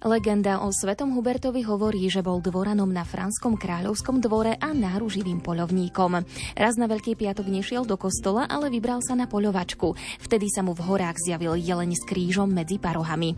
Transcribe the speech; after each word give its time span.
Legenda 0.00 0.64
o 0.64 0.72
Svetom 0.72 1.12
Hubertovi 1.12 1.60
hovorí, 1.60 2.08
že 2.08 2.24
bol 2.24 2.40
dvoranom 2.40 2.88
na 2.88 3.04
franskom 3.04 3.60
kráľovskom 3.60 4.24
dvore 4.24 4.56
a 4.56 4.72
náruživým 4.72 5.44
poľovníkom. 5.44 6.24
Raz 6.56 6.80
na 6.80 6.88
Veľký 6.88 7.20
piatok 7.20 7.44
nešiel 7.44 7.84
do 7.84 8.00
kostola, 8.00 8.48
ale 8.48 8.72
vybral 8.72 9.04
sa 9.04 9.12
na 9.12 9.28
poľovačku. 9.28 9.92
Vtedy 10.24 10.48
sa 10.48 10.64
mu 10.64 10.72
v 10.72 10.88
horách 10.88 11.20
zjavil 11.20 11.52
jeleň 11.52 12.00
s 12.00 12.08
krížom 12.08 12.48
medzi 12.48 12.80
parohami. 12.80 13.36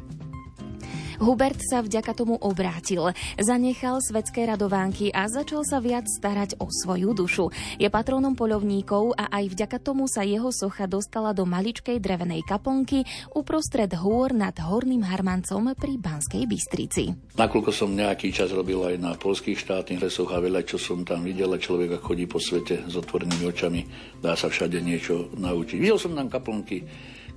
Hubert 1.23 1.63
sa 1.63 1.87
vďaka 1.87 2.19
tomu 2.19 2.35
obrátil, 2.35 3.15
zanechal 3.39 4.03
svetské 4.03 4.43
radovánky 4.43 5.15
a 5.15 5.31
začal 5.31 5.63
sa 5.63 5.79
viac 5.79 6.11
starať 6.11 6.59
o 6.59 6.67
svoju 6.67 7.15
dušu. 7.15 7.47
Je 7.79 7.87
patrónom 7.87 8.35
poľovníkov 8.35 9.15
a 9.15 9.31
aj 9.31 9.55
vďaka 9.55 9.79
tomu 9.79 10.11
sa 10.11 10.27
jeho 10.27 10.51
socha 10.51 10.91
dostala 10.91 11.31
do 11.31 11.47
maličkej 11.47 12.03
drevenej 12.03 12.43
kaplnky 12.43 13.07
uprostred 13.39 13.95
hôr 14.03 14.35
nad 14.35 14.51
Horným 14.59 15.07
Harmancom 15.07 15.71
pri 15.79 15.95
Banskej 15.95 16.43
Bystrici. 16.43 17.15
Nakoľko 17.39 17.71
som 17.71 17.95
nejaký 17.95 18.35
čas 18.35 18.51
robil 18.51 18.83
aj 18.83 18.99
na 18.99 19.15
polských 19.15 19.63
štátnych 19.63 20.03
lesoch 20.03 20.35
a 20.35 20.43
veľa 20.43 20.67
čo 20.67 20.75
som 20.75 21.07
tam 21.07 21.23
videl 21.23 21.55
a 21.55 21.63
človek 21.63 22.03
chodí 22.03 22.27
po 22.27 22.43
svete 22.43 22.83
s 22.91 22.99
otvorenými 22.99 23.47
očami, 23.47 23.87
dá 24.19 24.35
sa 24.35 24.51
všade 24.51 24.83
niečo 24.83 25.31
naučiť. 25.39 25.79
Videl 25.79 26.03
som 26.03 26.19
tam 26.19 26.27
kaplnky 26.27 26.83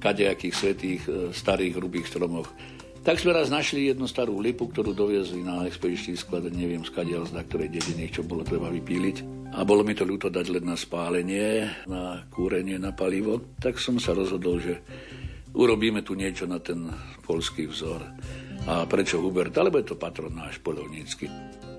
kadejakých 0.02 0.56
svetých 0.58 1.02
e, 1.06 1.12
starých 1.32 1.78
hrubých 1.78 2.10
stromoch 2.10 2.50
tak 3.06 3.22
sme 3.22 3.38
raz 3.38 3.54
našli 3.54 3.94
jednu 3.94 4.10
starú 4.10 4.42
lipu, 4.42 4.66
ktorú 4.66 4.98
doviezli 4.98 5.46
na 5.46 5.70
expedičný 5.70 6.18
sklad, 6.18 6.50
neviem 6.50 6.82
skadiaľ, 6.82 7.30
na 7.30 7.46
ktorej 7.46 7.70
dedine, 7.70 8.10
čo 8.10 8.26
bolo 8.26 8.42
treba 8.42 8.74
vypíliť. 8.74 9.48
A 9.54 9.62
bolo 9.62 9.86
mi 9.86 9.94
to 9.94 10.04
ľúto 10.04 10.34
dať 10.34 10.50
len 10.50 10.66
na 10.66 10.74
spálenie, 10.74 11.70
na 11.86 12.26
kúrenie, 12.34 12.82
na 12.82 12.92
palivo. 12.92 13.56
Tak 13.62 13.78
som 13.78 14.02
sa 14.02 14.18
rozhodol, 14.18 14.58
že 14.58 14.82
urobíme 15.54 16.02
tu 16.02 16.18
niečo 16.18 16.50
na 16.50 16.58
ten 16.58 16.90
polský 17.24 17.70
vzor. 17.70 18.02
A 18.66 18.90
prečo 18.90 19.22
Hubert? 19.22 19.54
Alebo 19.54 19.78
je 19.78 19.94
to 19.94 20.02
patron 20.02 20.34
náš 20.34 20.58
polovnícky. 20.60 21.30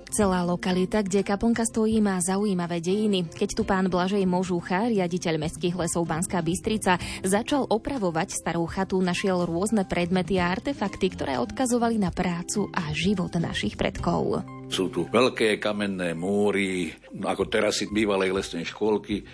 Celá 0.07 0.39
lokalita, 0.47 1.03
kde 1.03 1.19
kaplnka 1.19 1.67
stojí, 1.67 1.99
má 1.99 2.15
zaujímavé 2.23 2.79
dejiny. 2.79 3.27
Keď 3.27 3.49
tu 3.59 3.63
pán 3.67 3.91
Blažej 3.91 4.23
Možúcha, 4.23 4.87
riaditeľ 4.87 5.35
mestských 5.35 5.75
lesov 5.75 6.07
Banská 6.07 6.39
Bystrica, 6.39 6.95
začal 7.27 7.67
opravovať 7.67 8.31
starú 8.31 8.63
chatu, 8.71 9.03
našiel 9.03 9.43
rôzne 9.43 9.83
predmety 9.83 10.39
a 10.39 10.55
artefakty, 10.55 11.11
ktoré 11.11 11.35
odkazovali 11.43 11.99
na 11.99 12.15
prácu 12.15 12.71
a 12.71 12.87
život 12.95 13.35
našich 13.35 13.75
predkov. 13.75 14.47
Sú 14.71 14.87
tu 14.87 15.03
veľké 15.11 15.59
kamenné 15.59 16.15
múry, 16.15 16.95
ako 17.11 17.43
terasy 17.51 17.91
bývalej 17.91 18.31
lesnej 18.31 18.63
škôlky, 18.63 19.27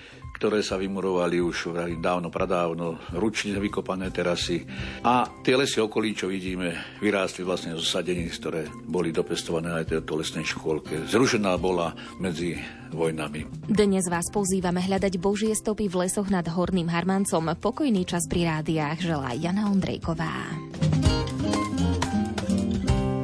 ktoré 0.44 0.60
sa 0.60 0.76
vymurovali 0.76 1.40
už 1.40 1.72
dávno, 2.04 2.28
pradávno, 2.28 3.00
ručne 3.16 3.56
vykopané 3.64 4.12
terasy. 4.12 4.68
A 5.00 5.24
tie 5.40 5.56
lesy 5.56 5.80
okolí, 5.80 6.12
čo 6.12 6.28
vidíme, 6.28 7.00
vyrástli 7.00 7.48
vlastne 7.48 7.72
zo 7.80 7.88
sadení, 7.88 8.28
ktoré 8.28 8.68
boli 8.84 9.16
dopestované 9.16 9.72
aj 9.72 9.96
tejto 9.96 10.20
lesnej 10.20 10.44
škôlke. 10.44 11.08
Zrušená 11.08 11.56
bola 11.56 11.96
medzi 12.20 12.60
vojnami. 12.92 13.48
Dnes 13.72 14.04
vás 14.12 14.28
pozývame 14.36 14.84
hľadať 14.84 15.16
Božie 15.16 15.56
stopy 15.56 15.88
v 15.88 16.04
lesoch 16.04 16.28
nad 16.28 16.44
Horným 16.44 16.92
Harmancom. 16.92 17.56
Pokojný 17.56 18.04
čas 18.04 18.28
pri 18.28 18.44
rádiách 18.44 19.00
želá 19.00 19.32
Jana 19.40 19.72
Ondrejková. 19.72 20.60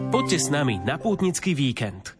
Poďte 0.07 0.37
s 0.39 0.47
nami 0.47 0.79
na 0.87 0.95
pútnický 0.95 1.51
víkend. 1.51 2.18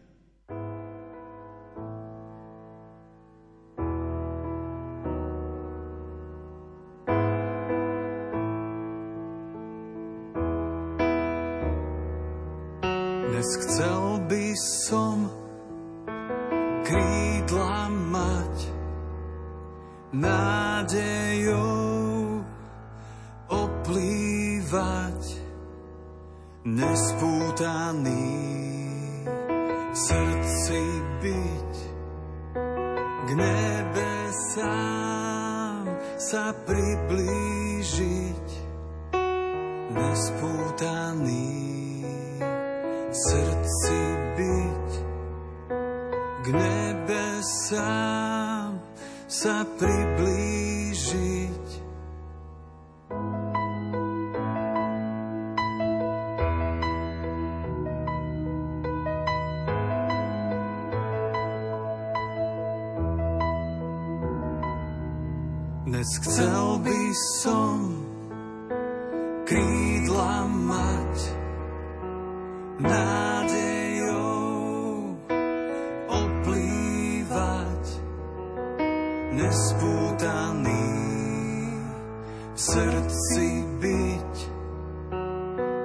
V 82.60 82.68
srdci 82.76 83.64
byť 83.80 84.36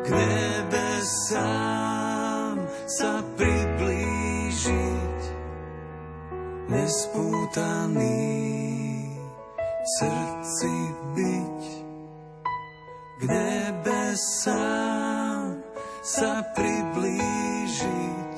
k 0.03 0.07
nebesám 0.11 1.47
sa 2.91 3.23
priblížiť 3.39 5.21
nespútaný 6.67 8.27
v 9.55 9.87
srdci 10.03 10.75
byť 11.15 11.63
k 13.23 13.31
nebesám 13.31 14.43
sa 16.03 16.43
priblížiť. 16.59 18.34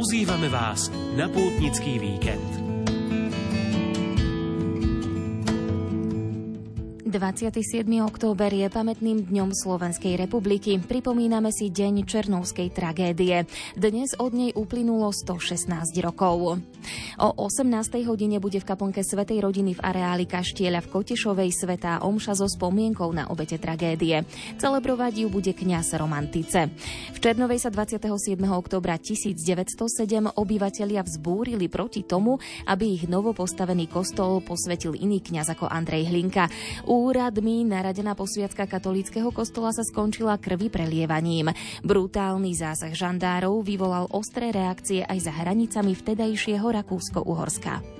Pozývame 0.00 0.48
vás 0.48 0.88
na 1.12 1.28
pútnický 1.28 2.00
víkend. 2.00 2.48
27. 7.04 7.84
október 8.00 8.48
je 8.48 8.64
pamätným 8.72 9.28
dňom 9.28 9.52
Slovenskej 9.52 10.16
republiky. 10.16 10.80
Pripomíname 10.80 11.52
si 11.52 11.68
deň 11.68 12.08
Černovskej 12.08 12.72
tragédie. 12.72 13.44
Dnes 13.76 14.16
od 14.16 14.32
nej 14.32 14.56
uplynulo 14.56 15.12
116 15.12 15.68
rokov. 16.00 16.64
O 17.20 17.34
18. 17.46 18.02
hodine 18.08 18.40
bude 18.40 18.58
v 18.60 18.68
kaplnke 18.68 19.04
Svetej 19.04 19.44
rodiny 19.44 19.76
v 19.76 19.84
areáli 19.84 20.24
Kaštieľa 20.24 20.80
v 20.84 20.90
Kotešovej 20.90 21.50
svetá 21.52 22.00
omša 22.00 22.38
so 22.38 22.48
spomienkou 22.48 23.10
na 23.12 23.28
obete 23.28 23.60
tragédie. 23.60 24.24
Celebrovať 24.56 25.24
ju 25.24 25.28
bude 25.28 25.52
kňaz 25.52 25.98
Romantice. 26.00 26.72
V 27.12 27.18
Černovej 27.20 27.60
sa 27.60 27.68
27. 27.68 28.40
oktobra 28.48 28.96
1907 28.96 29.76
obyvatelia 30.38 31.04
vzbúrili 31.04 31.68
proti 31.68 32.06
tomu, 32.06 32.40
aby 32.64 32.96
ich 32.96 33.04
novopostavený 33.10 33.90
kostol 33.90 34.40
posvetil 34.40 34.96
iný 34.96 35.20
kňaz 35.20 35.52
ako 35.58 35.68
Andrej 35.68 36.08
Hlinka. 36.08 36.48
Úradmi 36.88 37.66
naradená 37.68 38.16
posviacka 38.16 38.64
katolického 38.64 39.28
kostola 39.34 39.74
sa 39.74 39.84
skončila 39.84 40.38
krvi 40.40 40.72
prelievaním. 40.72 41.52
Brutálny 41.84 42.56
zásah 42.56 42.94
žandárov 42.94 43.60
vyvolal 43.66 44.06
ostré 44.14 44.54
reakcie 44.54 45.02
aj 45.04 45.18
za 45.26 45.32
hranicami 45.34 45.92
vtedajšieho 45.92 46.69
Rakúsko-Uhorska. 46.72 47.99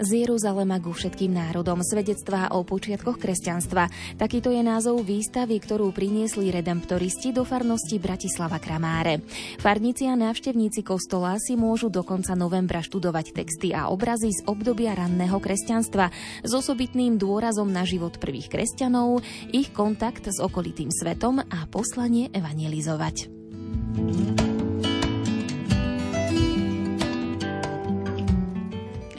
Z 0.00 0.24
Jeruzalema 0.24 0.80
ku 0.80 0.92
všetkým 0.92 1.32
národom, 1.32 1.80
svedectvá 1.80 2.52
o 2.52 2.64
počiatkoch 2.64 3.16
kresťanstva. 3.16 3.88
Takýto 4.20 4.52
je 4.52 4.62
názov 4.64 5.04
výstavy, 5.04 5.56
ktorú 5.60 5.92
priniesli 5.92 6.52
redemptoristi 6.52 7.32
do 7.32 7.44
farnosti 7.44 7.96
Bratislava 8.00 8.60
Kramáre. 8.60 9.24
Farníci 9.60 10.08
a 10.08 10.14
návštevníci 10.16 10.84
kostola 10.84 11.40
si 11.40 11.56
môžu 11.56 11.88
do 11.88 12.04
konca 12.04 12.36
novembra 12.36 12.84
študovať 12.84 13.36
texty 13.36 13.72
a 13.72 13.88
obrazy 13.88 14.32
z 14.32 14.44
obdobia 14.48 14.96
ranného 14.96 15.36
kresťanstva 15.40 16.12
s 16.44 16.50
osobitným 16.52 17.16
dôrazom 17.16 17.68
na 17.68 17.84
život 17.88 18.16
prvých 18.20 18.52
kresťanov, 18.52 19.24
ich 19.52 19.72
kontakt 19.72 20.28
s 20.28 20.38
okolitým 20.40 20.92
svetom 20.92 21.40
a 21.40 21.58
poslanie 21.68 22.28
evangelizovať. 22.32 23.32
thank 23.96 24.40
you 24.40 24.45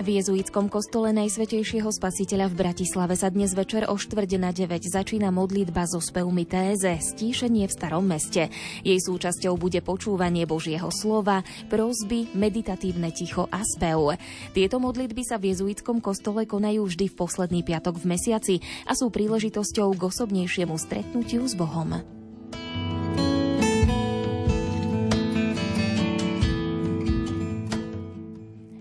V 0.08 0.24
jezuitskom 0.24 0.72
kostole 0.72 1.12
Najsvetejšieho 1.12 1.92
spasiteľa 1.92 2.48
v 2.48 2.64
Bratislave 2.64 3.20
sa 3.20 3.28
dnes 3.28 3.52
večer 3.52 3.92
o 3.92 4.00
štvrť 4.00 4.40
na 4.40 4.56
9 4.56 4.88
začína 4.88 5.36
modlitba 5.36 5.84
so 5.84 6.00
spevmi 6.00 6.48
Téze 6.48 6.96
Stíšenie 6.96 7.68
v 7.68 7.76
starom 7.76 8.08
meste. 8.08 8.48
Jej 8.88 9.04
súčasťou 9.04 9.60
bude 9.60 9.84
počúvanie 9.84 10.48
Božieho 10.48 10.88
slova, 10.96 11.44
prozby, 11.68 12.32
meditatívne 12.32 13.12
ticho 13.12 13.52
a 13.52 13.60
spev. 13.68 14.16
Tieto 14.56 14.80
modlitby 14.80 15.28
sa 15.28 15.36
v 15.36 15.52
jezuitskom 15.52 16.00
kostole 16.00 16.48
konajú 16.48 16.88
vždy 16.88 17.12
v 17.12 17.18
posledný 17.28 17.68
piatok 17.68 18.00
v 18.00 18.16
mesiaci 18.16 18.56
a 18.88 18.96
sú 18.96 19.12
príležitosťou 19.12 19.92
k 19.92 20.08
osobnejšiemu 20.08 20.80
stretnutiu 20.80 21.44
s 21.44 21.52
Bohom. 21.52 22.00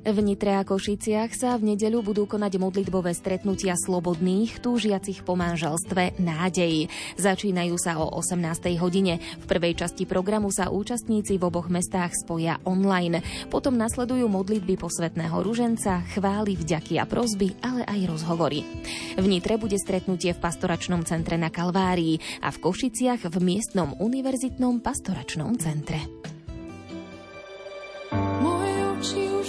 V 0.07 0.23
Nitre 0.23 0.55
a 0.55 0.63
Košiciach 0.63 1.35
sa 1.35 1.59
v 1.59 1.75
nedeľu 1.75 1.99
budú 1.99 2.31
konať 2.31 2.63
modlitbové 2.63 3.11
stretnutia 3.11 3.75
slobodných, 3.75 4.63
túžiacich 4.63 5.27
po 5.27 5.35
manželstve 5.35 6.23
nádeji. 6.23 6.87
Začínajú 7.19 7.75
sa 7.75 7.99
o 7.99 8.15
18. 8.15 8.39
hodine. 8.79 9.19
V 9.19 9.45
prvej 9.51 9.75
časti 9.75 10.07
programu 10.07 10.55
sa 10.55 10.71
účastníci 10.71 11.43
v 11.43 11.51
oboch 11.51 11.67
mestách 11.67 12.15
spoja 12.23 12.63
online. 12.63 13.19
Potom 13.51 13.75
nasledujú 13.75 14.31
modlitby 14.31 14.79
posvetného 14.79 15.43
ruženca, 15.43 16.07
chvály, 16.15 16.55
vďaky 16.55 17.03
a 17.03 17.05
prozby, 17.11 17.59
ale 17.67 17.83
aj 17.83 18.07
rozhovory. 18.07 18.63
V 19.19 19.27
Nitre 19.27 19.59
bude 19.59 19.75
stretnutie 19.75 20.31
v 20.31 20.39
pastoračnom 20.39 21.03
centre 21.03 21.35
na 21.35 21.51
Kalvárii 21.51 22.47
a 22.47 22.55
v 22.55 22.63
Košiciach 22.63 23.27
v 23.27 23.37
miestnom 23.43 23.99
univerzitnom 23.99 24.79
pastoračnom 24.87 25.59
centre. 25.59 25.99
Moje 28.39 28.77
oči 28.95 29.23
už 29.35 29.49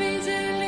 ich 0.00 0.61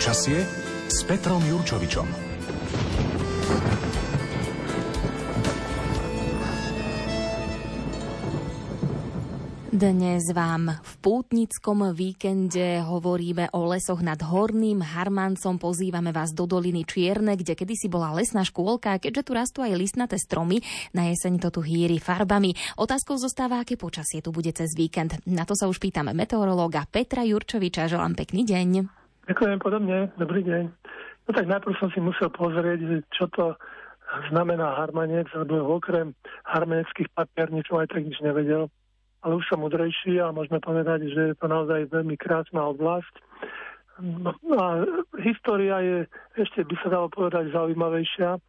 Počasie 0.00 0.40
s 0.88 1.04
Petrom 1.04 1.44
Jurčovičom. 1.44 2.08
Dnes 9.68 10.24
vám 10.32 10.72
v 10.72 10.92
pútnickom 11.04 11.92
víkende 11.92 12.80
hovoríme 12.80 13.52
o 13.52 13.68
lesoch 13.68 14.00
nad 14.00 14.16
Horným 14.24 14.80
Harmancom. 14.80 15.60
Pozývame 15.60 16.16
vás 16.16 16.32
do 16.32 16.48
doliny 16.48 16.88
Čierne, 16.88 17.36
kde 17.36 17.52
kedysi 17.52 17.92
bola 17.92 18.16
lesná 18.16 18.40
škôlka. 18.40 18.96
Keďže 19.04 19.20
tu 19.20 19.30
rastú 19.36 19.58
aj 19.60 19.76
listnaté 19.76 20.16
stromy, 20.16 20.64
na 20.96 21.12
jeseň 21.12 21.44
to 21.44 21.52
tu 21.52 21.60
hýri 21.60 22.00
farbami. 22.00 22.56
Otázkou 22.80 23.20
zostáva, 23.20 23.60
aké 23.60 23.76
počasie 23.76 24.24
tu 24.24 24.32
bude 24.32 24.48
cez 24.56 24.72
víkend. 24.72 25.20
Na 25.28 25.44
to 25.44 25.52
sa 25.52 25.68
už 25.68 25.76
pýtame 25.76 26.16
meteorológa 26.16 26.88
Petra 26.88 27.20
Jurčoviča. 27.20 27.84
Želám 27.84 28.16
pekný 28.16 28.48
deň. 28.48 28.99
Ďakujem 29.30 29.62
podobne, 29.62 30.10
dobrý 30.18 30.42
deň. 30.42 30.74
No 31.22 31.30
tak 31.30 31.46
najprv 31.46 31.78
som 31.78 31.86
si 31.94 32.02
musel 32.02 32.34
pozrieť, 32.34 33.06
čo 33.14 33.30
to 33.30 33.54
znamená 34.26 34.74
harmanec, 34.74 35.30
lebo 35.38 35.78
okrem 35.78 36.18
harmaneckých 36.50 37.06
papierničov 37.14 37.78
aj 37.78 37.94
tak 37.94 38.02
nič 38.10 38.18
nevedel. 38.26 38.66
Ale 39.22 39.38
už 39.38 39.46
som 39.46 39.62
mudrejší 39.62 40.18
a 40.18 40.34
môžeme 40.34 40.58
povedať, 40.58 41.14
že 41.14 41.22
je 41.30 41.36
to 41.38 41.46
naozaj 41.46 41.86
veľmi 41.94 42.18
krásna 42.18 42.74
oblasť. 42.74 43.14
No, 44.00 44.32
no 44.40 44.56
a 44.56 44.68
história 45.20 45.76
je, 45.84 45.98
ešte 46.40 46.64
by 46.64 46.74
sa 46.80 46.88
dalo 46.88 47.12
povedať, 47.12 47.52
zaujímavejšia, 47.52 48.40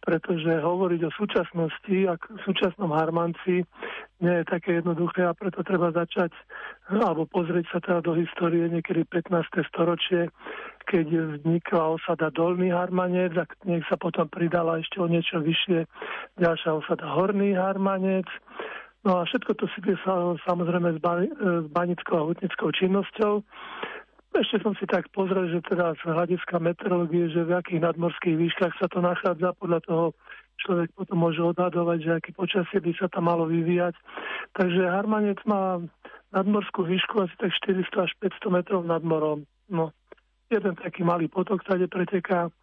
pretože 0.00 0.62
hovoriť 0.62 1.00
o 1.04 1.12
súčasnosti 1.12 1.96
a 2.06 2.14
súčasnom 2.46 2.94
Harmanci 2.94 3.66
nie 4.22 4.34
je 4.40 4.44
také 4.46 4.78
jednoduché 4.80 5.26
a 5.26 5.36
preto 5.36 5.60
treba 5.66 5.90
začať 5.92 6.32
alebo 6.88 7.26
pozrieť 7.26 7.66
sa 7.74 7.78
teda 7.82 8.00
do 8.06 8.14
histórie 8.16 8.70
niekedy 8.70 9.04
15. 9.04 9.66
storočie, 9.68 10.30
keď 10.86 11.06
vznikla 11.42 12.00
osada 12.00 12.30
Dolný 12.30 12.70
Harmanec 12.70 13.34
a 13.34 13.44
nech 13.66 13.84
sa 13.90 13.98
potom 13.98 14.30
pridala 14.30 14.78
ešte 14.78 15.02
o 15.02 15.10
niečo 15.10 15.42
vyššie 15.42 15.84
ďalšia 16.38 16.70
osada 16.70 17.04
Horný 17.10 17.58
Harmanec. 17.58 18.30
No 19.00 19.20
a 19.20 19.24
všetko 19.24 19.56
to 19.56 19.64
si 19.72 19.80
sa 20.04 20.36
samozrejme 20.44 20.96
s, 20.96 21.00
banickou 21.72 22.16
a 22.20 22.26
hutnickou 22.28 22.68
činnosťou. 22.76 23.40
Ešte 24.30 24.62
som 24.62 24.78
si 24.78 24.86
tak 24.86 25.10
pozrel, 25.10 25.50
že 25.50 25.58
teda 25.66 25.98
z 25.98 26.06
hľadiska 26.06 26.62
meteorológie, 26.62 27.34
že 27.34 27.42
v 27.42 27.58
akých 27.58 27.82
nadmorských 27.82 28.38
výškach 28.38 28.74
sa 28.78 28.86
to 28.86 29.02
nachádza, 29.02 29.58
podľa 29.58 29.80
toho 29.82 30.04
človek 30.62 30.94
potom 30.94 31.18
môže 31.18 31.42
odhadovať, 31.42 31.98
že 31.98 32.10
aký 32.14 32.30
počasie 32.38 32.78
by 32.78 32.92
sa 32.94 33.10
tam 33.10 33.26
malo 33.26 33.50
vyvíjať. 33.50 33.98
Takže 34.54 34.86
Harmanec 34.86 35.42
má 35.50 35.82
nadmorskú 36.30 36.86
výšku 36.86 37.26
asi 37.26 37.34
tak 37.42 37.50
400 37.50 38.06
až 38.06 38.12
500 38.22 38.54
metrov 38.54 38.80
nad 38.86 39.02
morom. 39.02 39.50
No, 39.66 39.90
jeden 40.46 40.78
taký 40.78 41.02
malý 41.02 41.26
potok 41.26 41.66
tady 41.66 41.90
preteká 41.90 42.54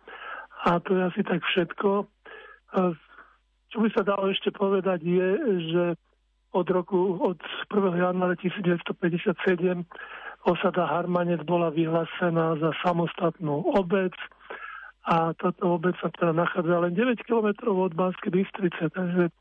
a 0.63 0.79
to 0.79 0.95
je 0.95 1.01
asi 1.03 1.21
tak 1.23 1.43
všetko. 1.43 2.07
Čo 3.67 3.77
by 3.83 3.89
sa 3.91 4.07
dalo 4.07 4.31
ešte 4.31 4.55
povedať 4.55 5.03
je, 5.03 5.29
že 5.75 5.83
od 6.55 6.67
roku, 6.71 7.19
od 7.19 7.39
1. 7.67 7.91
januára 7.99 8.39
1957 8.39 9.83
osada 10.47 10.87
Harmanec 10.87 11.43
bola 11.43 11.67
vyhlásená 11.75 12.55
za 12.57 12.71
samostatnú 12.79 13.67
obec 13.75 14.15
a 15.07 15.35
táto 15.35 15.75
obec 15.75 15.95
sa 15.99 16.07
teda 16.15 16.31
nachádza 16.31 16.83
len 16.83 16.95
9 16.95 17.27
km 17.27 17.75
od 17.75 17.95
Banskej 17.95 18.31
Bystrice, 18.31 18.91
takže, 18.91 19.31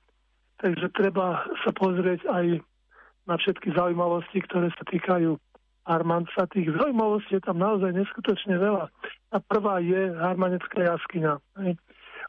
takže 0.63 0.87
treba 0.95 1.47
sa 1.63 1.71
pozrieť 1.75 2.27
aj 2.27 2.63
na 3.27 3.35
všetky 3.35 3.75
zaujímavosti, 3.75 4.39
ktoré 4.47 4.71
sa 4.75 4.87
týkajú 4.87 5.35
Harmanca. 5.87 6.47
Tých 6.51 6.71
zaujímavostí 6.71 7.39
je 7.39 7.43
tam 7.43 7.59
naozaj 7.59 7.95
neskutočne 7.95 8.59
veľa. 8.59 8.91
A 9.35 9.37
prvá 9.43 9.83
je 9.83 10.15
Harmanecká 10.15 10.87
jaskyňa. 10.87 11.39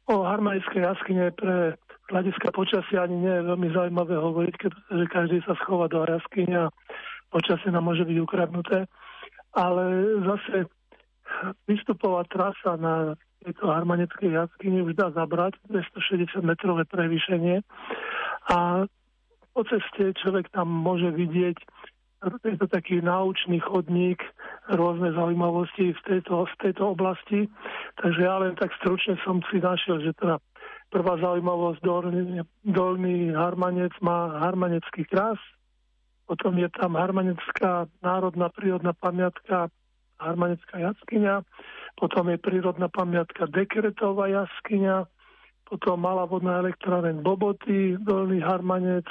O 0.09 0.25
Harmaneckej 0.25 0.81
jaskyne 0.81 1.29
pre 1.33 1.77
hľadiska 2.09 2.49
počasia 2.53 3.05
ani 3.05 3.21
nie 3.21 3.33
je 3.33 3.47
veľmi 3.53 3.69
zaujímavé 3.73 4.15
hovoriť, 4.17 4.53
pretože 4.57 5.05
každý 5.13 5.37
sa 5.45 5.53
schová 5.61 5.85
do 5.91 6.05
jaskyňa 6.05 6.73
počasie 7.29 7.69
nám 7.71 7.87
môže 7.87 8.07
byť 8.07 8.17
ukradnuté, 8.23 8.87
ale 9.53 9.83
zase 10.23 10.67
výstupová 11.67 12.23
trasa 12.27 12.79
na 12.79 13.15
tejto 13.43 13.69
harmaneckej 13.69 14.33
jaskyni 14.33 14.81
už 14.83 14.97
dá 14.97 15.11
zabrať 15.13 15.59
260 15.69 16.41
metrové 16.41 16.83
prevýšenie 16.87 17.61
a 18.51 18.87
po 19.53 19.61
ceste 19.65 20.13
človek 20.21 20.49
tam 20.53 20.69
môže 20.69 21.09
vidieť 21.13 21.57
je 22.17 22.57
to 22.57 22.65
taký 22.65 22.97
náučný 22.97 23.61
chodník, 23.61 24.17
rôzne 24.73 25.13
zaujímavosti 25.13 25.93
v 25.93 26.01
tejto, 26.01 26.49
v 26.49 26.55
tejto 26.65 26.97
oblasti. 26.97 27.45
Takže 28.01 28.21
ja 28.25 28.41
len 28.41 28.57
tak 28.57 28.73
stručne 28.81 29.21
som 29.21 29.37
si 29.53 29.61
našiel, 29.61 30.01
že 30.01 30.17
teda 30.17 30.41
prvá 30.89 31.21
zaujímavosť, 31.21 31.79
dolný, 31.85 32.41
dolný 32.65 33.37
Harmanec 33.37 33.93
má 34.01 34.41
harmanecký 34.41 35.05
krás, 35.05 35.37
potom 36.27 36.53
je 36.59 36.67
tam 36.75 36.99
Harmanecká 36.99 37.87
národná 38.03 38.51
prírodná 38.51 38.91
pamiatka 38.91 39.71
Harmanecká 40.19 40.81
jaskyňa, 40.81 41.45
potom 41.95 42.29
je 42.29 42.37
prírodná 42.37 42.91
pamiatka 42.91 43.47
Dekretová 43.47 44.27
jaskyňa, 44.27 45.07
potom 45.67 45.99
malá 45.99 46.23
vodná 46.23 46.63
elektráreň 46.63 47.21
Boboty, 47.21 47.99
Dolný 48.01 48.39
Harmanec, 48.39 49.05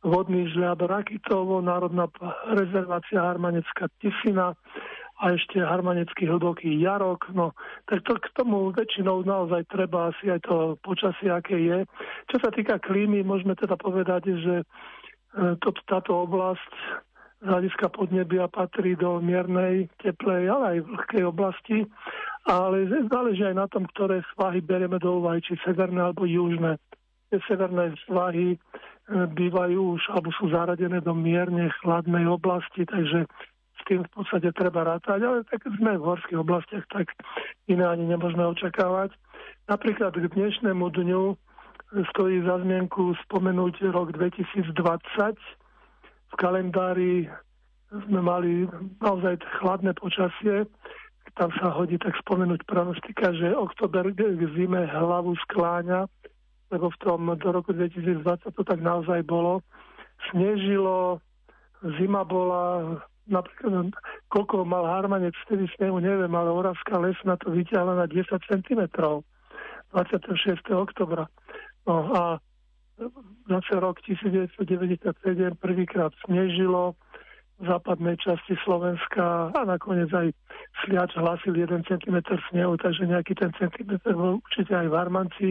vodný 0.00 0.48
žľad 0.52 0.80
Rakitovo, 0.84 1.60
národná 1.60 2.08
rezervácia 2.56 3.20
Harmanecká 3.20 3.92
Tisina 4.00 4.56
a 5.20 5.36
ešte 5.36 5.60
Harmanecký 5.60 6.24
hlboký 6.24 6.80
Jarok. 6.80 7.28
No, 7.36 7.52
tak 7.84 8.00
to, 8.08 8.16
k 8.16 8.32
tomu 8.32 8.72
väčšinou 8.72 9.20
naozaj 9.28 9.68
treba 9.68 10.08
asi 10.08 10.32
aj 10.32 10.40
to 10.48 10.80
počasie, 10.80 11.28
aké 11.28 11.60
je. 11.60 11.78
Čo 12.32 12.40
sa 12.40 12.48
týka 12.48 12.80
klímy, 12.80 13.20
môžeme 13.20 13.52
teda 13.52 13.76
povedať, 13.76 14.32
že 14.40 14.54
to, 15.34 15.68
táto 15.86 16.26
oblasť 16.26 16.72
z 17.40 17.46
hľadiska 17.48 17.88
podnebia 17.94 18.50
patrí 18.52 18.98
do 18.98 19.22
miernej, 19.22 19.88
teplej, 20.02 20.50
ale 20.50 20.64
aj 20.76 20.78
vlhkej 20.84 21.22
oblasti 21.24 21.78
ale 22.48 22.88
záleží 23.12 23.44
aj 23.44 23.56
na 23.56 23.66
tom, 23.68 23.84
ktoré 23.84 24.24
svahy 24.32 24.64
berieme 24.64 24.96
do 24.96 25.20
úvahy, 25.20 25.44
či 25.44 25.60
severné 25.60 26.00
alebo 26.00 26.24
južné. 26.24 26.80
Tie 27.28 27.38
severné 27.44 27.92
svahy 28.08 28.56
e, 28.56 28.58
bývajú 29.12 30.00
už 30.00 30.02
alebo 30.08 30.32
sú 30.32 30.48
zaradené 30.48 31.04
do 31.04 31.12
mierne 31.12 31.68
chladnej 31.84 32.24
oblasti, 32.24 32.88
takže 32.88 33.28
s 33.76 33.82
tým 33.84 34.04
v 34.08 34.10
podstate 34.12 34.48
treba 34.56 34.88
rátať, 34.88 35.20
ale 35.20 35.44
tak 35.48 35.62
sme 35.68 36.00
v 36.00 36.06
horských 36.06 36.40
oblastiach, 36.40 36.84
tak 36.88 37.12
iné 37.68 37.84
ani 37.84 38.08
nemôžeme 38.08 38.44
očakávať. 38.44 39.12
Napríklad 39.68 40.16
k 40.16 40.26
dnešnému 40.32 40.84
dňu 40.90 41.36
stojí 41.90 42.42
za 42.46 42.62
zmienku 42.62 43.14
spomenúť 43.26 43.90
rok 43.90 44.14
2020. 44.14 44.70
V 46.30 46.34
kalendári 46.38 47.26
sme 47.90 48.20
mali 48.22 48.70
naozaj 49.02 49.42
chladné 49.58 49.90
počasie, 49.98 50.70
tam 51.34 51.50
sa 51.58 51.70
hodí 51.74 51.98
tak 51.98 52.14
spomenúť 52.22 52.66
pronostika, 52.66 53.30
že 53.34 53.54
oktober 53.54 54.10
k 54.14 54.42
zime 54.54 54.86
hlavu 54.86 55.34
skláňa, 55.46 56.06
lebo 56.70 56.90
v 56.90 57.00
tom 57.02 57.26
do 57.34 57.48
roku 57.50 57.74
2020 57.74 58.22
to 58.54 58.62
tak 58.62 58.78
naozaj 58.82 59.22
bolo. 59.26 59.62
Snežilo, 60.30 61.18
zima 61.98 62.22
bola, 62.26 62.98
napríklad 63.26 63.94
koľko 64.28 64.66
mal 64.66 64.86
Harmanec 64.86 65.34
vtedy 65.46 65.66
snehu, 65.78 65.98
neviem, 65.98 66.30
ale 66.34 66.50
Oravská 66.50 66.98
lesna 66.98 67.40
to 67.40 67.50
vyťahla 67.50 67.98
na 67.98 68.06
10 68.06 68.26
cm 68.46 68.80
26. 69.90 70.60
oktobra. 70.70 71.26
No 71.90 72.06
a 72.14 72.38
zase 73.50 73.74
rok 73.82 73.98
1997 74.06 75.02
prvýkrát 75.58 76.14
snežilo, 76.22 76.94
západnej 77.58 78.14
časti 78.22 78.54
Slovenska 78.62 79.50
a 79.50 79.60
nakoniec 79.66 80.06
aj 80.14 80.30
Sliač 80.80 81.18
hlásil 81.18 81.58
1 81.58 81.82
cm 81.90 82.16
snehu, 82.48 82.78
takže 82.78 83.10
nejaký 83.10 83.34
ten 83.34 83.50
centimetr 83.58 84.14
bol 84.14 84.38
určite 84.38 84.70
aj 84.70 84.86
v 84.86 84.94
Armanci. 84.94 85.50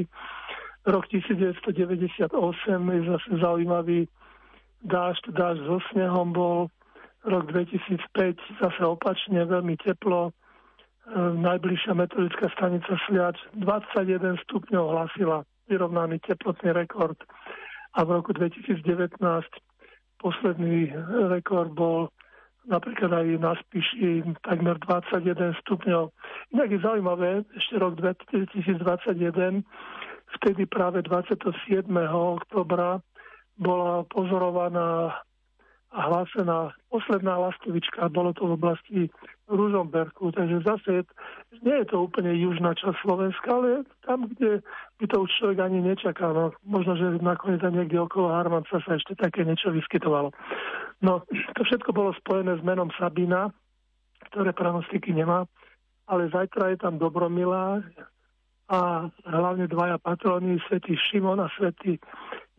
Rok 0.88 1.12
1998 1.12 2.32
je 2.96 3.02
zase 3.04 3.30
zaujímavý 3.44 4.08
dážď, 4.88 5.36
dážď 5.36 5.62
so 5.68 5.78
snehom 5.92 6.32
bol. 6.32 6.72
Rok 7.28 7.52
2005 7.52 8.64
zase 8.64 8.82
opačne 8.88 9.44
veľmi 9.44 9.76
teplo. 9.84 10.32
E, 10.32 11.20
najbližšia 11.20 12.00
metodická 12.00 12.48
stanica 12.56 12.96
Sliač 13.06 13.36
21 13.60 14.40
stupňov 14.48 14.86
hlasila 14.88 15.44
vyrovnaný 15.70 16.20
teplotný 16.26 16.74
rekord. 16.74 17.18
A 17.94 18.06
v 18.06 18.10
roku 18.22 18.34
2019 18.34 18.84
Posledný 20.20 20.92
rekord 21.32 21.72
bol 21.72 22.12
napríklad 22.68 23.24
aj 23.24 23.28
na 23.40 23.56
Spiši 23.56 24.28
takmer 24.44 24.76
21 24.84 25.56
stupňov. 25.64 26.12
Inak 26.52 26.70
je 26.76 26.80
zaujímavé, 26.84 27.48
ešte 27.56 27.80
rok 27.80 27.96
2021, 28.04 29.64
vtedy 30.36 30.62
práve 30.68 31.00
27. 31.08 31.88
oktobra 32.12 33.00
bola 33.56 34.04
pozorovaná 34.12 35.16
hlásená 35.90 36.70
posledná 36.90 37.38
lastovička, 37.38 38.10
bolo 38.14 38.34
to 38.34 38.46
v 38.46 38.56
oblasti 38.56 39.00
Ružomberku, 39.50 40.30
takže 40.32 40.62
zase 40.62 41.10
nie 41.66 41.76
je 41.82 41.86
to 41.90 42.06
úplne 42.06 42.30
južná 42.38 42.78
časť 42.78 43.02
Slovenska, 43.02 43.50
ale 43.50 43.82
tam, 44.06 44.30
kde 44.30 44.62
by 45.02 45.06
to 45.10 45.18
už 45.26 45.30
človek 45.42 45.60
ani 45.66 45.82
nečakal. 45.82 46.32
No, 46.34 46.46
možno, 46.62 46.94
že 46.94 47.18
nakoniec 47.18 47.66
aj 47.66 47.74
niekde 47.74 47.98
okolo 47.98 48.30
Harmanca 48.30 48.78
sa 48.86 48.92
ešte 48.94 49.18
také 49.18 49.42
niečo 49.42 49.74
vyskytovalo. 49.74 50.30
No, 51.02 51.26
to 51.58 51.62
všetko 51.66 51.90
bolo 51.90 52.14
spojené 52.22 52.62
s 52.62 52.64
menom 52.64 52.94
Sabina, 52.94 53.50
ktoré 54.30 54.54
pranostiky 54.54 55.10
nemá, 55.10 55.50
ale 56.06 56.30
zajtra 56.30 56.70
je 56.76 56.78
tam 56.78 57.02
Dobromilá 57.02 57.82
a 58.70 59.10
hlavne 59.26 59.66
dvaja 59.66 59.98
patróny, 59.98 60.62
svätý 60.70 60.94
Šimon 60.94 61.42
a 61.42 61.50
svätý 61.58 61.98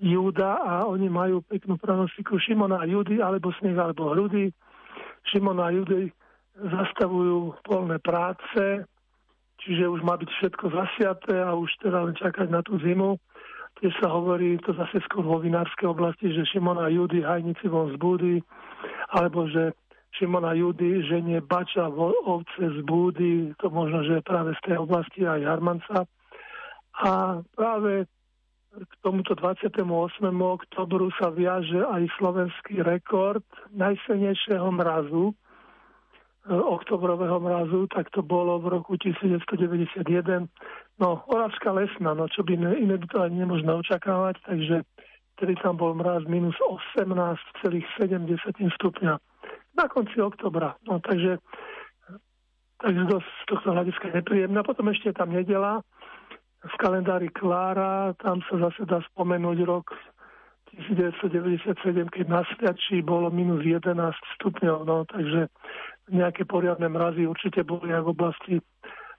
Júda 0.00 0.64
a 0.64 0.88
oni 0.88 1.12
majú 1.12 1.44
peknú 1.44 1.76
pranostiku 1.76 2.40
Šimona 2.40 2.80
a 2.80 2.88
Judy, 2.88 3.20
alebo 3.20 3.52
sneh, 3.60 3.76
alebo 3.76 4.16
hrudy. 4.16 4.48
Šimona 5.28 5.68
a 5.68 5.74
Judy 5.76 6.08
zastavujú 6.56 7.60
polné 7.60 8.00
práce, 8.00 8.88
čiže 9.60 9.84
už 9.92 10.00
má 10.00 10.16
byť 10.16 10.30
všetko 10.40 10.64
zasiaté 10.72 11.36
a 11.36 11.52
už 11.52 11.68
teda 11.84 12.08
len 12.08 12.16
čakať 12.16 12.48
na 12.48 12.64
tú 12.64 12.80
zimu. 12.80 13.20
Tiež 13.80 13.92
sa 14.00 14.08
hovorí, 14.08 14.56
to 14.64 14.72
zase 14.72 15.04
skôr 15.04 15.20
vo 15.20 15.36
vinárskej 15.36 15.92
oblasti, 15.92 16.32
že 16.32 16.48
Šimona 16.48 16.88
a 16.88 16.92
Judy 16.92 17.20
hajnici 17.20 17.68
von 17.68 17.92
z 17.92 18.00
búdy, 18.00 18.40
alebo 19.12 19.52
že 19.52 19.76
Šimona 20.16 20.56
Judy 20.56 21.04
ženie 21.04 21.44
bača 21.44 21.92
ovce 21.92 22.60
z 22.72 22.80
búdy, 22.88 23.52
to 23.60 23.68
možno, 23.68 24.00
že 24.04 24.24
práve 24.24 24.56
z 24.58 24.60
tej 24.64 24.76
oblasti 24.80 25.28
aj 25.28 25.44
Harmanca. 25.44 26.08
A 27.04 27.40
práve 27.52 28.08
k 28.70 28.92
tomuto 29.02 29.34
28. 29.34 29.82
oktobru 30.30 31.10
sa 31.18 31.34
viaže 31.34 31.82
aj 31.82 32.06
slovenský 32.22 32.86
rekord 32.86 33.42
najsilnejšieho 33.74 34.70
mrazu, 34.70 35.34
e, 35.34 35.34
oktobrového 36.54 37.42
mrazu, 37.42 37.90
tak 37.90 38.14
to 38.14 38.22
bolo 38.22 38.62
v 38.62 38.78
roku 38.78 38.94
1991. 38.94 40.46
No, 41.02 41.26
Oravská 41.26 41.74
lesná, 41.74 42.14
no 42.14 42.30
čo 42.30 42.46
by 42.46 42.54
iné, 42.54 42.94
by 42.94 43.06
to 43.10 43.18
ani 43.18 43.42
nemožno 43.42 43.82
očakávať, 43.82 44.38
takže 44.46 44.86
vtedy 45.34 45.58
tam 45.58 45.74
bol 45.74 45.90
mraz 45.98 46.22
minus 46.30 46.54
18,7 46.62 47.66
stupňa 48.78 49.12
na 49.74 49.84
konci 49.90 50.20
oktobra. 50.22 50.78
No, 50.86 51.02
takže, 51.02 51.42
takže 52.78 53.02
z 53.18 53.42
tohto 53.50 53.74
hľadiska 53.74 54.14
nepríjemné. 54.14 54.62
A 54.62 54.68
potom 54.68 54.86
ešte 54.94 55.10
tam 55.10 55.34
nedela, 55.34 55.82
v 56.60 56.74
kalendári 56.76 57.32
Klára, 57.32 58.12
tam 58.20 58.44
sa 58.48 58.68
zase 58.68 58.84
dá 58.84 59.00
spomenúť 59.12 59.58
rok 59.64 59.96
1997, 60.76 61.74
keď 62.14 62.26
na 62.30 62.46
Sviačí 62.54 63.02
bolo 63.02 63.32
minus 63.32 63.64
11 63.66 63.96
stupňov, 64.38 64.78
no, 64.86 65.02
takže 65.08 65.50
nejaké 66.12 66.46
poriadne 66.46 66.86
mrazy 66.86 67.26
určite 67.26 67.66
boli 67.66 67.90
aj 67.90 68.02
v 68.06 68.12
oblasti 68.12 68.54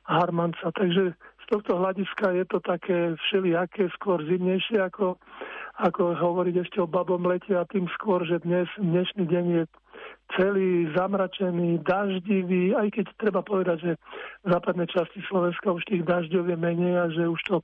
Harmanca. 0.08 0.71
Takže 0.71 1.12
z 1.17 1.45
tohto 1.51 1.75
hľadiska 1.75 2.32
je 2.39 2.45
to 2.47 2.58
také 2.63 3.19
všelijaké, 3.27 3.91
skôr 3.99 4.23
zimnejšie, 4.23 4.80
ako, 4.80 5.19
ako 5.82 6.15
hovoriť 6.15 6.56
ešte 6.67 6.77
o 6.80 6.88
babom 6.88 7.27
lete 7.27 7.51
a 7.58 7.67
tým 7.67 7.89
skôr, 7.99 8.23
že 8.23 8.39
dnes, 8.47 8.71
dnešný 8.80 9.27
deň 9.27 9.45
je 9.51 9.63
celý 10.38 10.88
zamračený, 10.96 11.84
daždivý, 11.84 12.76
aj 12.76 12.88
keď 12.91 13.06
treba 13.20 13.41
povedať, 13.44 13.78
že 13.82 13.91
v 14.44 14.48
západnej 14.52 14.88
časti 14.88 15.20
Slovenska 15.28 15.72
už 15.72 15.84
tých 15.88 16.04
dažďov 16.04 16.52
je 16.52 16.58
menej 16.58 16.96
a 16.98 17.06
že 17.12 17.24
už 17.28 17.41
to 17.48 17.56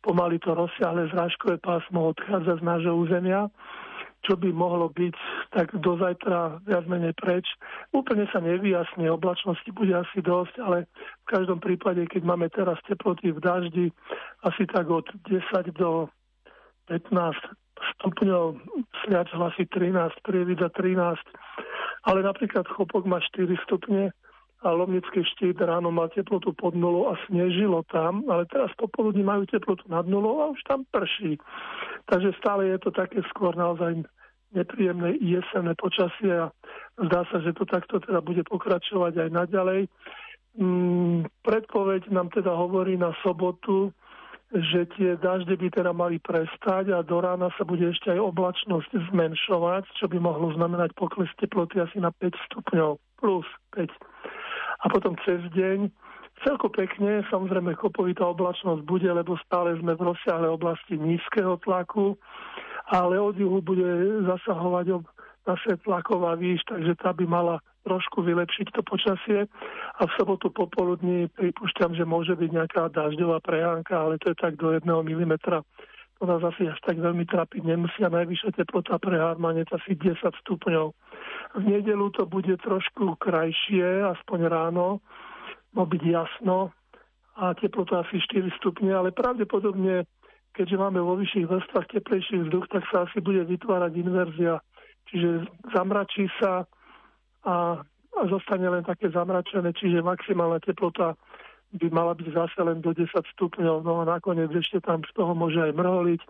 pomaly 0.00 0.40
to 0.40 0.52
rozsiahle 0.54 1.08
zrážkové 1.12 1.60
pásmo 1.60 2.12
odchádza 2.12 2.60
z 2.60 2.62
nášho 2.62 2.94
územia 2.96 3.48
čo 4.24 4.40
by 4.40 4.48
mohlo 4.56 4.88
byť 4.88 5.16
tak 5.52 5.76
do 5.84 6.00
zajtra 6.00 6.64
viac 6.64 6.88
menej 6.88 7.12
preč. 7.12 7.44
Úplne 7.92 8.24
sa 8.32 8.40
nevyjasne, 8.40 9.04
oblačnosti 9.12 9.68
bude 9.68 9.92
asi 9.92 10.24
dosť, 10.24 10.64
ale 10.64 10.88
v 10.88 11.26
každom 11.28 11.60
prípade, 11.60 12.00
keď 12.08 12.24
máme 12.24 12.48
teraz 12.48 12.80
teploty 12.88 13.36
v 13.36 13.40
daždi, 13.44 13.86
asi 14.48 14.64
tak 14.64 14.88
od 14.88 15.04
10 15.28 15.44
do 15.76 16.08
15 16.88 17.63
stupňov, 17.98 18.58
sliač 19.04 19.28
hlasí 19.34 19.64
13, 19.66 20.22
prievida 20.22 20.68
13, 20.72 21.18
ale 22.04 22.18
napríklad 22.22 22.68
Chopok 22.68 23.04
má 23.06 23.20
4 23.20 23.50
stupne 23.64 24.14
a 24.64 24.72
Lomnický 24.72 25.20
štít 25.36 25.60
ráno 25.60 25.92
mal 25.92 26.08
teplotu 26.08 26.56
pod 26.56 26.72
nulou 26.72 27.12
a 27.12 27.20
snežilo 27.28 27.84
tam, 27.92 28.24
ale 28.32 28.48
teraz 28.48 28.72
popoludní 28.80 29.20
majú 29.20 29.44
teplotu 29.44 29.84
nad 29.92 30.08
nulou 30.08 30.40
a 30.40 30.50
už 30.52 30.60
tam 30.64 30.88
prší. 30.88 31.36
Takže 32.08 32.32
stále 32.40 32.72
je 32.72 32.78
to 32.80 32.90
také 32.90 33.20
skôr 33.28 33.52
naozaj 33.52 34.00
nepríjemné 34.56 35.20
jesenné 35.20 35.76
počasie 35.76 36.32
a 36.32 36.48
Zdá 36.94 37.26
sa, 37.26 37.42
že 37.42 37.50
to 37.58 37.66
takto 37.66 37.98
teda 37.98 38.22
bude 38.22 38.46
pokračovať 38.46 39.26
aj 39.26 39.30
naďalej. 39.34 39.90
Mm, 40.54 41.26
predpoveď 41.42 42.06
nám 42.14 42.30
teda 42.30 42.54
hovorí 42.54 42.94
na 42.94 43.10
sobotu, 43.26 43.90
že 44.54 44.86
tie 44.94 45.18
dažde 45.18 45.58
by 45.58 45.68
teda 45.74 45.90
mali 45.90 46.22
prestať 46.22 46.94
a 46.94 47.02
do 47.02 47.18
rána 47.18 47.50
sa 47.58 47.66
bude 47.66 47.90
ešte 47.90 48.14
aj 48.14 48.22
oblačnosť 48.22 49.10
zmenšovať, 49.10 49.82
čo 49.98 50.06
by 50.06 50.22
mohlo 50.22 50.54
znamenať 50.54 50.94
pokles 50.94 51.30
teploty 51.42 51.82
asi 51.82 51.98
na 51.98 52.14
5 52.14 52.38
stupňov, 52.50 53.02
plus 53.18 53.46
5. 53.74 53.90
A 54.84 54.84
potom 54.86 55.18
cez 55.26 55.42
deň 55.50 55.90
celko 56.46 56.70
pekne, 56.70 57.26
samozrejme 57.34 57.74
kopovitá 57.74 58.30
oblačnosť 58.30 58.86
bude, 58.86 59.10
lebo 59.10 59.34
stále 59.42 59.74
sme 59.82 59.98
v 59.98 60.14
rozsiahle 60.14 60.46
oblasti 60.46 60.94
nízkeho 60.94 61.58
tlaku, 61.62 62.14
ale 62.94 63.18
od 63.18 63.34
juhu 63.34 63.58
bude 63.58 63.86
zasahovať 64.28 64.86
zase 65.44 65.76
tlaková 65.84 66.34
výš, 66.34 66.64
takže 66.64 66.96
tá 66.96 67.12
by 67.12 67.24
mala 67.28 67.56
trošku 67.84 68.24
vylepšiť 68.24 68.66
to 68.72 68.80
počasie 68.80 69.44
a 70.00 70.02
v 70.08 70.14
sobotu 70.16 70.48
popoludní 70.48 71.28
pripúšťam, 71.36 71.92
že 71.92 72.08
môže 72.08 72.32
byť 72.32 72.50
nejaká 72.50 72.88
dažďová 72.88 73.44
prehánka, 73.44 73.92
ale 73.92 74.16
to 74.16 74.32
je 74.32 74.36
tak 74.40 74.56
do 74.56 74.72
1 74.72 74.88
mm. 74.88 75.34
To 76.22 76.24
nás 76.24 76.40
asi 76.40 76.64
až 76.70 76.80
tak 76.80 76.96
veľmi 76.96 77.28
trápiť 77.28 77.60
nemusí 77.60 78.00
a 78.00 78.08
najvyššia 78.08 78.56
teplota 78.56 78.96
pre 78.96 79.20
Harmanec 79.20 79.68
asi 79.68 79.92
10 79.98 80.16
stupňov. 80.16 80.96
V 81.60 81.62
nedelu 81.68 82.06
to 82.16 82.24
bude 82.24 82.54
trošku 82.64 83.20
krajšie, 83.20 84.00
aspoň 84.16 84.48
ráno, 84.48 85.04
má 85.76 85.84
byť 85.84 86.02
jasno 86.06 86.72
a 87.36 87.52
teplota 87.58 88.06
asi 88.06 88.16
4 88.16 88.48
stupne, 88.56 88.94
ale 88.94 89.10
pravdepodobne, 89.10 90.06
keďže 90.54 90.76
máme 90.78 91.02
vo 91.02 91.18
vyšších 91.18 91.50
vrstvách 91.50 91.86
teplejší 91.92 92.46
vzduch, 92.46 92.70
tak 92.70 92.86
sa 92.88 93.04
asi 93.10 93.18
bude 93.20 93.42
vytvárať 93.44 93.92
inverzia. 93.98 94.62
Čiže 95.10 95.48
zamračí 95.74 96.28
sa, 96.40 96.64
a, 97.44 97.54
a 97.84 98.22
zostane 98.28 98.68
len 98.68 98.84
také 98.84 99.12
zamračené, 99.12 99.76
čiže 99.76 100.04
maximálna 100.04 100.60
teplota 100.64 101.18
by 101.74 101.90
mala 101.90 102.14
byť 102.14 102.28
zase 102.30 102.58
len 102.62 102.78
do 102.80 102.94
10 102.94 103.10
stupňov, 103.10 103.82
no 103.82 103.92
a 104.00 104.04
nakoniec 104.06 104.50
ešte 104.54 104.78
tam 104.78 105.02
z 105.02 105.10
toho 105.12 105.34
môže 105.34 105.58
aj 105.58 105.74
mrholiť, 105.74 106.20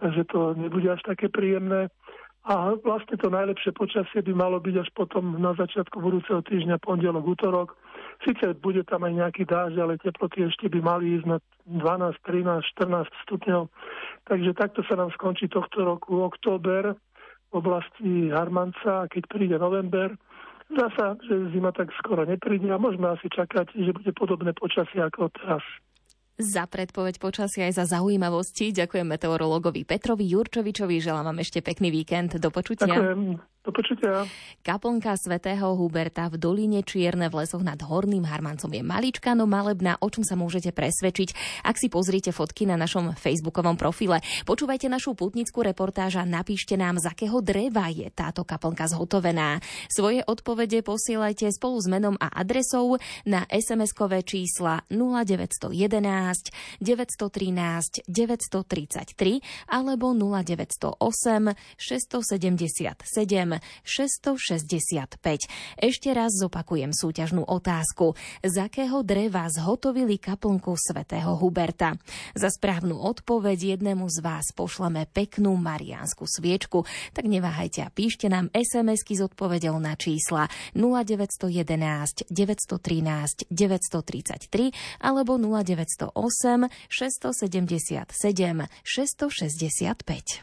takže 0.00 0.22
to 0.32 0.56
nebude 0.56 0.88
až 0.88 1.04
také 1.04 1.28
príjemné. 1.28 1.92
A 2.48 2.72
vlastne 2.80 3.20
to 3.20 3.28
najlepšie 3.28 3.76
počasie 3.76 4.24
by 4.24 4.32
malo 4.32 4.56
byť 4.56 4.80
až 4.80 4.88
potom 4.96 5.36
na 5.36 5.52
začiatku 5.52 6.00
budúceho 6.00 6.40
týždňa, 6.40 6.80
pondelok, 6.80 7.36
útorok. 7.36 7.76
Sice 8.24 8.56
bude 8.56 8.88
tam 8.88 9.04
aj 9.04 9.12
nejaký 9.20 9.44
dážď, 9.44 9.76
ale 9.76 10.00
teploty 10.00 10.48
ešte 10.48 10.72
by 10.72 10.80
mali 10.80 11.20
ísť 11.20 11.26
na 11.28 11.36
12, 11.68 12.16
13, 12.24 12.64
14 12.72 13.04
stupňov. 13.28 13.68
Takže 14.32 14.50
takto 14.56 14.80
sa 14.88 14.96
nám 14.96 15.12
skončí 15.12 15.52
tohto 15.52 15.84
roku 15.84 16.24
október 16.24 16.96
oblasti 17.52 18.28
Harmanca 18.32 19.04
a 19.04 19.08
keď 19.08 19.22
príde 19.28 19.56
november, 19.56 20.14
Zdá 20.68 20.92
sa, 20.92 21.06
že 21.24 21.48
zima 21.48 21.72
tak 21.72 21.88
skoro 21.96 22.28
nepríde 22.28 22.68
a 22.68 22.76
môžeme 22.76 23.08
asi 23.08 23.32
čakať, 23.32 23.72
že 23.72 23.88
bude 23.88 24.12
podobné 24.12 24.52
počasie 24.52 25.00
ako 25.00 25.32
teraz. 25.32 25.64
Za 26.38 26.70
predpoveď 26.70 27.18
počasia 27.18 27.66
aj 27.66 27.82
za 27.82 27.98
zaujímavosti 27.98 28.70
ďakujem 28.70 29.10
meteorologovi 29.10 29.82
Petrovi 29.82 30.22
Jurčovičovi. 30.30 31.02
Želám 31.02 31.34
vám 31.34 31.42
ešte 31.42 31.58
pekný 31.66 31.90
víkend. 31.90 32.38
Do 32.38 32.54
počutia. 32.54 32.86
Ďakujem. 32.86 33.42
Do 33.66 33.74
počutia. 33.74 34.22
Kaplnka 34.62 35.18
svätého 35.18 35.74
Huberta 35.74 36.30
v 36.30 36.38
doline 36.38 36.86
Čierne 36.86 37.26
v 37.26 37.42
lesoch 37.42 37.60
nad 37.60 37.76
Horným 37.82 38.22
Harmancom 38.22 38.70
je 38.70 38.86
malička, 38.86 39.34
no 39.34 39.50
malebná, 39.50 39.98
o 39.98 40.06
čom 40.06 40.22
sa 40.22 40.38
môžete 40.38 40.70
presvedčiť, 40.70 41.34
ak 41.66 41.74
si 41.74 41.90
pozriete 41.90 42.30
fotky 42.30 42.70
na 42.70 42.78
našom 42.78 43.18
facebookovom 43.18 43.74
profile. 43.74 44.22
Počúvajte 44.46 44.86
našu 44.86 45.18
putnickú 45.18 45.66
reportáž 45.66 46.22
a 46.22 46.24
napíšte 46.24 46.78
nám, 46.78 47.02
z 47.02 47.10
akého 47.10 47.42
dreva 47.42 47.90
je 47.90 48.06
táto 48.14 48.46
kaplnka 48.46 48.86
zhotovená. 48.86 49.58
Svoje 49.90 50.22
odpovede 50.22 50.86
posielajte 50.86 51.50
spolu 51.50 51.82
s 51.82 51.90
menom 51.90 52.14
a 52.22 52.30
adresou 52.30 52.94
na 53.26 53.42
SMS-kové 53.50 54.22
čísla 54.22 54.86
0911 54.86 56.27
913 56.82 58.04
933 58.04 59.40
alebo 59.70 60.12
0908 60.12 61.54
677 61.78 63.60
665. 63.84 65.48
Ešte 65.78 66.08
raz 66.12 66.32
zopakujem 66.36 66.92
súťažnú 66.92 67.46
otázku. 67.46 68.18
Z 68.44 68.54
akého 68.68 69.00
dreva 69.06 69.48
zhotovili 69.48 70.18
kaplnku 70.18 70.74
svätého 70.76 71.38
Huberta? 71.38 71.94
Za 72.34 72.50
správnu 72.52 72.98
odpoveď 72.98 73.78
jednému 73.78 74.10
z 74.10 74.18
vás 74.20 74.50
pošleme 74.52 75.06
peknú 75.08 75.54
mariánsku 75.56 76.26
sviečku. 76.26 76.84
Tak 77.14 77.24
neváhajte 77.24 77.86
a 77.86 77.92
píšte 77.92 78.26
nám 78.26 78.50
SMS-ky 78.52 79.16
s 79.16 79.22
odpovedou 79.24 79.76
na 79.78 79.94
čísla 79.94 80.50
0911 80.74 82.28
913 82.28 83.46
933 83.50 85.02
alebo 85.02 85.38
0908 85.38 86.17
677 86.90 88.66
665. 88.82 90.42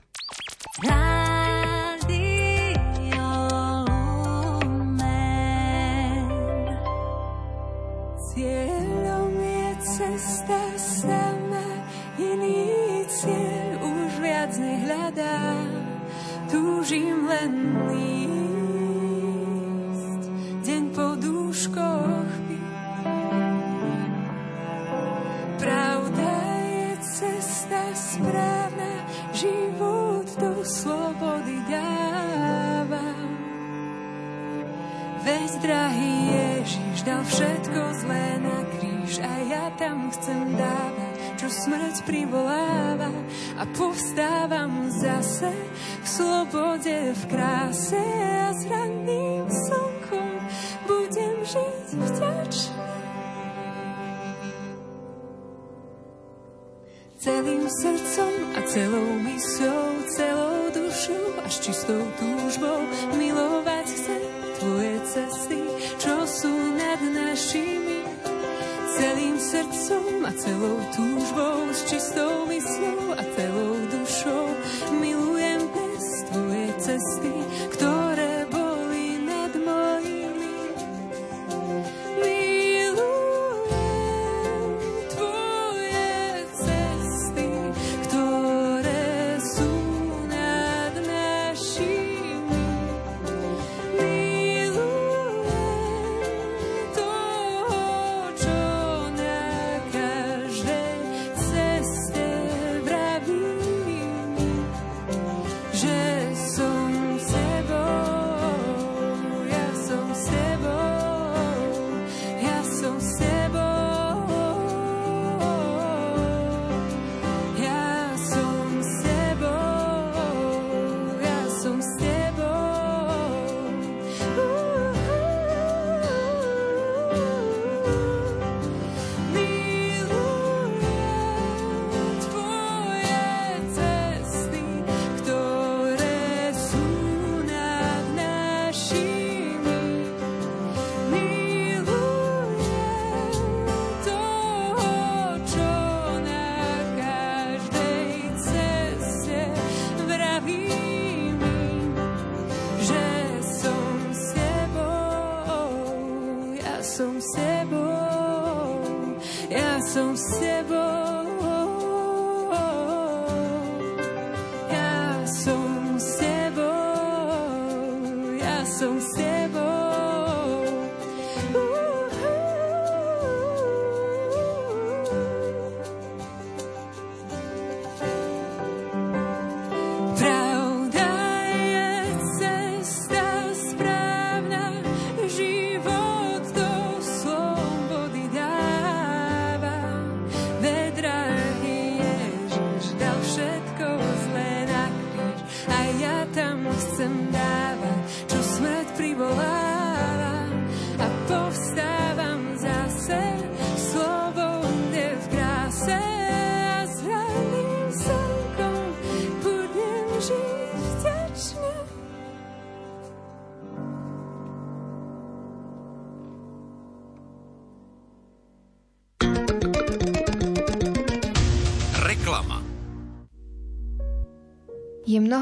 Cieľom 8.36 9.32
je 9.32 9.70
cesta 9.80 10.62
sama, 10.76 11.68
iný 12.20 13.08
cieľ 13.08 13.80
už 13.80 14.12
viac 14.20 14.52
nehľadá. 14.60 15.40
Túžim 16.52 17.24
len 17.32 17.54
ísť, 17.96 18.55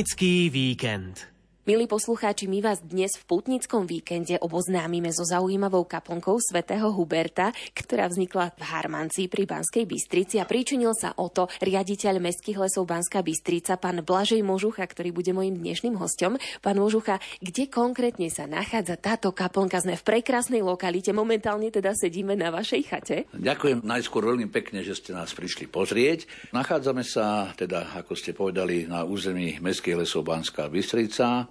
Pútnický 0.00 0.48
víkend. 0.48 1.28
Milí 1.70 1.86
poslucháči, 1.86 2.50
my 2.50 2.66
vás 2.66 2.82
dnes 2.82 3.14
v 3.14 3.30
pútnickom 3.30 3.86
víkende 3.86 4.34
oboznámime 4.42 5.14
so 5.14 5.22
zaujímavou 5.22 5.86
kaplnkou 5.86 6.42
svätého 6.42 6.90
Huberta, 6.90 7.54
ktorá 7.78 8.10
vznikla 8.10 8.58
v 8.58 8.62
Harmancii 8.74 9.30
pri 9.30 9.46
Banskej 9.46 9.86
Bystrici 9.86 10.42
a 10.42 10.50
pričinil 10.50 10.98
sa 10.98 11.14
o 11.14 11.30
to 11.30 11.46
riaditeľ 11.62 12.18
Mestských 12.18 12.58
lesov 12.58 12.90
Banská 12.90 13.22
Bystrica, 13.22 13.78
pán 13.78 14.02
Blažej 14.02 14.42
Možucha, 14.42 14.82
ktorý 14.82 15.14
bude 15.14 15.30
mojim 15.30 15.62
dnešným 15.62 15.94
hostom. 15.94 16.42
Pán 16.58 16.74
Možucha, 16.74 17.22
kde 17.38 17.70
konkrétne 17.70 18.26
sa 18.34 18.50
nachádza 18.50 18.98
táto 18.98 19.30
kaplnka? 19.30 19.78
Sme 19.78 19.94
v 19.94 20.02
prekrásnej 20.02 20.66
lokalite, 20.66 21.14
momentálne 21.14 21.70
teda 21.70 21.94
sedíme 21.94 22.34
na 22.34 22.50
vašej 22.50 22.82
chate. 22.82 23.30
Ďakujem 23.30 23.86
najskôr 23.86 24.26
veľmi 24.26 24.50
pekne, 24.50 24.82
že 24.82 24.98
ste 24.98 25.14
nás 25.14 25.30
prišli 25.30 25.70
pozrieť. 25.70 26.50
Nachádzame 26.50 27.06
sa, 27.06 27.54
teda, 27.54 27.94
ako 27.94 28.18
ste 28.18 28.34
povedali, 28.34 28.90
na 28.90 29.06
území 29.06 29.62
Mestských 29.62 30.02
lesov 30.02 30.26
Banská 30.26 30.66
Bystrica, 30.66 31.46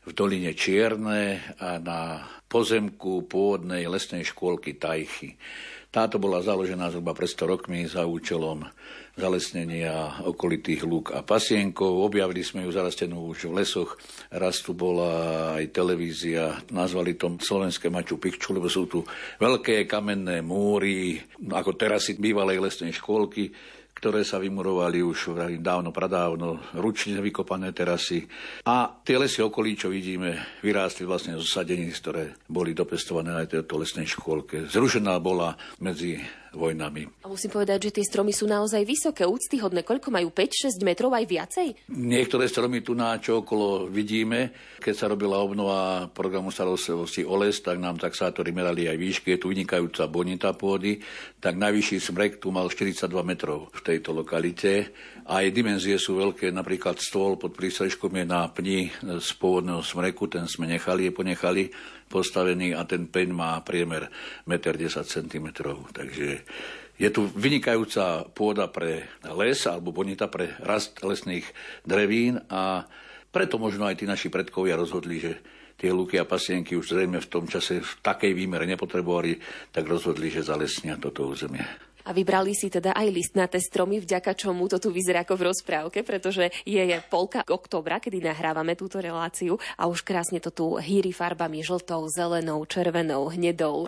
v 0.00 0.10
doline 0.16 0.56
Čierne 0.56 1.54
a 1.60 1.76
na 1.76 2.24
pozemku 2.48 3.28
pôvodnej 3.28 3.84
lesnej 3.86 4.24
škôlky 4.24 4.80
Tajchy. 4.80 5.36
Táto 5.90 6.22
bola 6.22 6.38
založená 6.38 6.86
zhruba 6.94 7.10
pred 7.18 7.26
100 7.26 7.50
rokmi 7.50 7.82
za 7.82 8.06
účelom 8.06 8.62
zalesnenia 9.18 10.22
okolitých 10.22 10.86
lúk 10.86 11.10
a 11.10 11.26
pasienkov. 11.26 12.06
Objavili 12.06 12.46
sme 12.46 12.62
ju 12.62 12.70
zarastenú 12.70 13.26
už 13.34 13.50
v 13.50 13.58
lesoch. 13.58 13.98
Raz 14.30 14.62
tu 14.62 14.70
bola 14.78 15.10
aj 15.58 15.74
televízia, 15.74 16.62
nazvali 16.70 17.18
to 17.18 17.34
Slovenské 17.42 17.90
Maču 17.90 18.22
Pikču, 18.22 18.54
lebo 18.54 18.70
sú 18.70 18.86
tu 18.86 19.02
veľké 19.42 19.90
kamenné 19.90 20.46
múry, 20.46 21.18
ako 21.42 21.74
terasy 21.74 22.14
bývalej 22.14 22.62
lesnej 22.62 22.94
škôlky 22.94 23.50
ktoré 24.00 24.24
sa 24.24 24.40
vymurovali 24.40 25.04
už 25.04 25.36
dávno, 25.60 25.92
pradávno, 25.92 26.56
ručne 26.72 27.20
vykopané 27.20 27.76
terasy. 27.76 28.24
A 28.64 28.88
tie 29.04 29.20
lesy 29.20 29.44
okolí, 29.44 29.76
čo 29.76 29.92
vidíme, 29.92 30.40
vyrástli 30.64 31.04
vlastne 31.04 31.36
zo 31.36 31.44
sadení, 31.44 31.92
ktoré 31.92 32.32
boli 32.48 32.72
dopestované 32.72 33.36
aj 33.44 33.60
tejto 33.60 33.76
lesnej 33.76 34.08
škôlke. 34.08 34.72
Zrušená 34.72 35.20
bola 35.20 35.52
medzi 35.84 36.16
vojnami. 36.54 37.06
A 37.22 37.30
musím 37.30 37.54
povedať, 37.54 37.90
že 37.90 38.00
tie 38.00 38.04
stromy 38.06 38.34
sú 38.34 38.46
naozaj 38.50 38.82
vysoké, 38.82 39.22
úctyhodné. 39.26 39.86
Koľko 39.86 40.10
majú? 40.10 40.28
5-6 40.34 40.82
metrov 40.82 41.14
aj 41.14 41.24
viacej? 41.26 41.68
Niektoré 41.90 42.50
stromy 42.50 42.82
tu 42.82 42.94
na 42.94 43.18
čo 43.18 43.42
okolo 43.42 43.86
vidíme. 43.86 44.54
Keď 44.82 44.94
sa 44.94 45.06
robila 45.10 45.38
obnova 45.42 46.10
programu 46.10 46.50
starostlivosti 46.50 47.22
o 47.22 47.34
les, 47.38 47.58
tak 47.62 47.78
nám 47.78 47.98
taxátori 47.98 48.50
merali 48.50 48.90
aj 48.90 48.98
výšky. 48.98 49.36
Je 49.36 49.40
tu 49.42 49.50
vynikajúca 49.50 50.10
bonita 50.10 50.50
pôdy. 50.54 50.98
Tak 51.38 51.54
najvyšší 51.54 51.98
smrek 52.02 52.32
tu 52.42 52.50
mal 52.50 52.66
42 52.66 53.06
metrov 53.22 53.70
v 53.70 53.80
tejto 53.86 54.10
lokalite. 54.10 54.90
Aj 55.30 55.46
dimenzie 55.50 55.94
sú 55.98 56.18
veľké. 56.18 56.50
Napríklad 56.50 56.98
stôl 56.98 57.38
pod 57.38 57.54
prístrežkom 57.54 58.10
je 58.18 58.24
na 58.26 58.50
pni 58.50 58.90
z 58.98 59.28
pôvodného 59.38 59.82
smreku. 59.86 60.26
Ten 60.26 60.50
sme 60.50 60.66
nechali, 60.66 61.06
je 61.06 61.12
ponechali 61.14 61.64
postavený 62.10 62.74
a 62.74 62.82
ten 62.82 63.06
peň 63.06 63.28
má 63.30 63.62
priemer 63.62 64.10
1,10 64.50 65.06
cm. 65.06 65.46
Takže 65.94 66.42
je 67.00 67.08
tu 67.08 67.30
vynikajúca 67.30 68.28
pôda 68.34 68.66
pre 68.68 69.08
les 69.24 69.58
alebo 69.64 69.94
bonita 69.94 70.26
pre 70.26 70.58
rast 70.66 70.98
lesných 71.00 71.46
drevín 71.86 72.42
a 72.50 72.84
preto 73.30 73.62
možno 73.62 73.86
aj 73.86 74.02
tí 74.02 74.04
naši 74.10 74.26
predkovia 74.26 74.74
rozhodli, 74.74 75.22
že 75.22 75.32
tie 75.80 75.94
luky 75.94 76.20
a 76.20 76.28
pasienky 76.28 76.76
už 76.76 76.92
zrejme 76.92 77.22
v 77.22 77.30
tom 77.30 77.48
čase 77.48 77.80
v 77.80 77.92
takej 78.04 78.36
výmere 78.36 78.68
nepotrebovali, 78.68 79.40
tak 79.72 79.88
rozhodli, 79.88 80.28
že 80.28 80.44
zalesnia 80.44 81.00
toto 81.00 81.30
územie. 81.30 81.89
A 82.04 82.10
vybrali 82.16 82.56
si 82.56 82.72
teda 82.72 82.96
aj 82.96 83.08
listnaté 83.12 83.60
stromy, 83.60 84.00
vďaka 84.00 84.32
čomu 84.32 84.66
to 84.70 84.80
tu 84.80 84.88
vyzerá 84.88 85.22
ako 85.24 85.34
v 85.36 85.46
rozprávke, 85.52 86.00
pretože 86.00 86.48
je, 86.64 86.80
je 86.80 86.98
polka 87.12 87.44
oktobra, 87.44 88.00
kedy 88.00 88.24
nahrávame 88.24 88.78
túto 88.78 89.02
reláciu 89.02 89.60
a 89.76 89.86
už 89.88 90.00
krásne 90.04 90.40
to 90.40 90.48
tu 90.48 90.80
hýri 90.80 91.12
farbami 91.12 91.60
žltou, 91.60 92.08
zelenou, 92.08 92.64
červenou, 92.64 93.28
hnedou. 93.32 93.86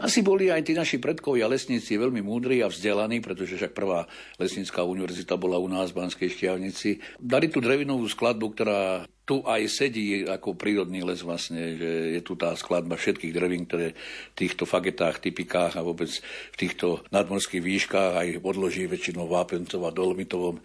Asi 0.00 0.24
boli 0.24 0.48
aj 0.48 0.64
tí 0.64 0.72
naši 0.72 0.96
predkovia 1.02 1.50
lesníci 1.50 1.98
veľmi 1.98 2.24
múdri 2.24 2.64
a 2.64 2.70
vzdelaní, 2.70 3.20
pretože 3.20 3.58
však 3.58 3.76
prvá 3.76 4.08
lesnícká 4.40 4.86
univerzita 4.86 5.36
bola 5.36 5.60
u 5.60 5.68
nás 5.68 5.92
v 5.92 6.04
Banskej 6.04 6.30
Štiavnici. 6.32 7.02
Dali 7.20 7.52
tú 7.52 7.60
drevinovú 7.60 8.08
skladbu, 8.08 8.46
ktorá 8.56 9.04
tu 9.22 9.38
aj 9.46 9.62
sedí 9.70 10.26
ako 10.26 10.58
prírodný 10.58 11.06
les 11.06 11.22
vlastne, 11.22 11.78
že 11.78 12.18
je 12.18 12.20
tu 12.26 12.34
tá 12.34 12.58
skladba 12.58 12.98
všetkých 12.98 13.30
drevín, 13.30 13.70
ktoré 13.70 13.94
v 13.94 14.34
týchto 14.34 14.66
fagetách, 14.66 15.22
typikách 15.22 15.78
a 15.78 15.86
vôbec 15.86 16.10
v 16.52 16.56
týchto 16.58 17.06
nadmorských 17.14 17.62
výškach 17.62 18.18
aj 18.18 18.28
odloží 18.42 18.90
väčšinou 18.90 19.30
vápencov 19.30 19.86
a 19.86 19.94
dolomitovom 19.94 20.58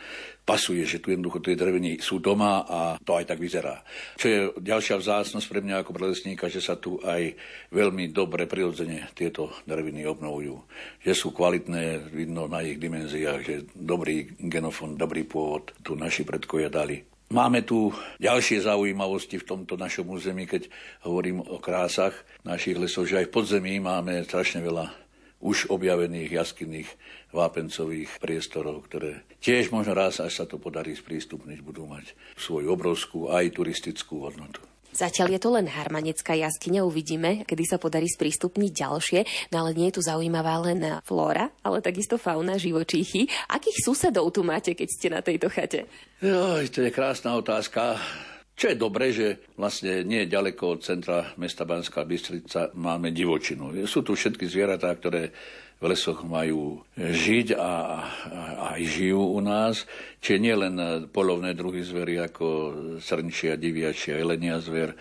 pasuje, 0.47 0.87
že 0.87 1.03
tu 1.03 1.11
jednoducho 1.11 1.43
tie 1.43 1.59
dreviny 1.59 1.99
sú 1.99 2.23
doma 2.23 2.63
a 2.63 2.79
to 3.03 3.19
aj 3.19 3.35
tak 3.35 3.43
vyzerá. 3.43 3.83
Čo 4.15 4.25
je 4.31 4.39
ďalšia 4.63 4.95
vzácnosť 4.95 5.47
pre 5.51 5.59
mňa 5.59 5.83
ako 5.83 5.91
pre 5.91 6.07
lesníka, 6.07 6.47
že 6.47 6.63
sa 6.63 6.79
tu 6.79 7.03
aj 7.03 7.35
veľmi 7.75 8.15
dobre 8.15 8.47
prirodzene 8.47 9.11
tieto 9.11 9.51
dreviny 9.67 10.07
obnovujú. 10.07 10.55
Že 11.03 11.13
sú 11.13 11.35
kvalitné, 11.35 12.07
vidno 12.15 12.47
na 12.47 12.63
ich 12.63 12.79
dimenziách, 12.79 13.41
že 13.43 13.67
dobrý 13.75 14.39
genofond, 14.39 14.95
dobrý 14.95 15.27
pôvod 15.27 15.75
tu 15.83 15.99
naši 15.99 16.23
predkovia 16.23 16.71
dali. 16.71 17.03
Máme 17.27 17.67
tu 17.67 17.91
ďalšie 18.23 18.63
zaujímavosti 18.63 19.43
v 19.43 19.47
tomto 19.51 19.75
našom 19.75 20.07
území, 20.07 20.47
keď 20.47 20.71
hovorím 21.03 21.43
o 21.43 21.59
krásach 21.59 22.15
našich 22.47 22.79
lesov, 22.79 23.03
že 23.03 23.19
aj 23.19 23.27
v 23.27 23.35
podzemí 23.35 23.73
máme 23.83 24.23
strašne 24.23 24.63
veľa 24.63 25.06
už 25.37 25.69
objavených 25.69 26.33
jaskinných 26.33 26.89
vápencových 27.29 28.17
priestorov, 28.17 28.89
ktoré 28.89 29.21
tiež 29.43 29.69
možno 29.69 29.93
raz, 29.93 30.17
až 30.17 30.43
sa 30.43 30.45
to 30.49 30.57
podarí 30.57 30.97
sprístupniť, 30.97 31.61
budú 31.61 31.85
mať 31.85 32.17
svoju 32.39 32.73
obrovskú 32.73 33.29
aj 33.29 33.53
turistickú 33.53 34.25
hodnotu. 34.25 34.63
Zatiaľ 34.97 35.37
je 35.37 35.41
to 35.45 35.53
len 35.53 35.69
Harmanecká 35.69 36.33
jaskyňa, 36.33 36.81
uvidíme, 36.81 37.45
kedy 37.45 37.63
sa 37.69 37.77
podarí 37.77 38.09
sprístupniť 38.09 38.71
ďalšie, 38.73 39.19
no 39.53 39.61
ale 39.61 39.77
nie 39.77 39.93
je 39.93 39.99
tu 39.99 40.01
zaujímavá 40.01 40.57
len 40.65 40.81
flóra, 41.05 41.53
ale 41.61 41.85
takisto 41.85 42.17
fauna, 42.17 42.57
živočíchy. 42.57 43.29
Akých 43.53 43.77
susedov 43.85 44.33
tu 44.33 44.41
máte, 44.41 44.73
keď 44.73 44.87
ste 44.89 45.07
na 45.13 45.21
tejto 45.21 45.53
chate? 45.53 45.85
Joj, 46.17 46.65
to 46.73 46.81
je 46.81 46.89
krásna 46.89 47.37
otázka. 47.37 48.01
Čo 48.57 48.73
je 48.73 48.81
dobré, 48.81 49.13
že 49.13 49.53
vlastne 49.53 50.01
nie 50.01 50.25
ďaleko 50.25 50.63
od 50.65 50.79
centra 50.81 51.29
mesta 51.37 51.61
Banská 51.61 52.01
Bystrica 52.01 52.73
máme 52.73 53.13
divočinu. 53.13 53.69
Sú 53.85 54.01
tu 54.01 54.17
všetky 54.17 54.49
zvieratá, 54.49 54.89
ktoré 54.97 55.29
v 55.77 55.93
lesoch 55.93 56.25
majú 56.25 56.81
žiť 56.97 57.53
a, 57.53 57.73
a 58.33 58.41
aj 58.73 58.81
žijú 58.81 59.37
u 59.37 59.39
nás. 59.45 59.85
Čiže 60.25 60.41
nie 60.41 60.55
len 60.57 60.73
polovné 61.13 61.53
druhy 61.53 61.85
zvery 61.85 62.17
ako 62.17 62.45
srnčia, 62.97 63.61
diviačia, 63.61 64.17
jelenia 64.17 64.57
zver, 64.57 64.97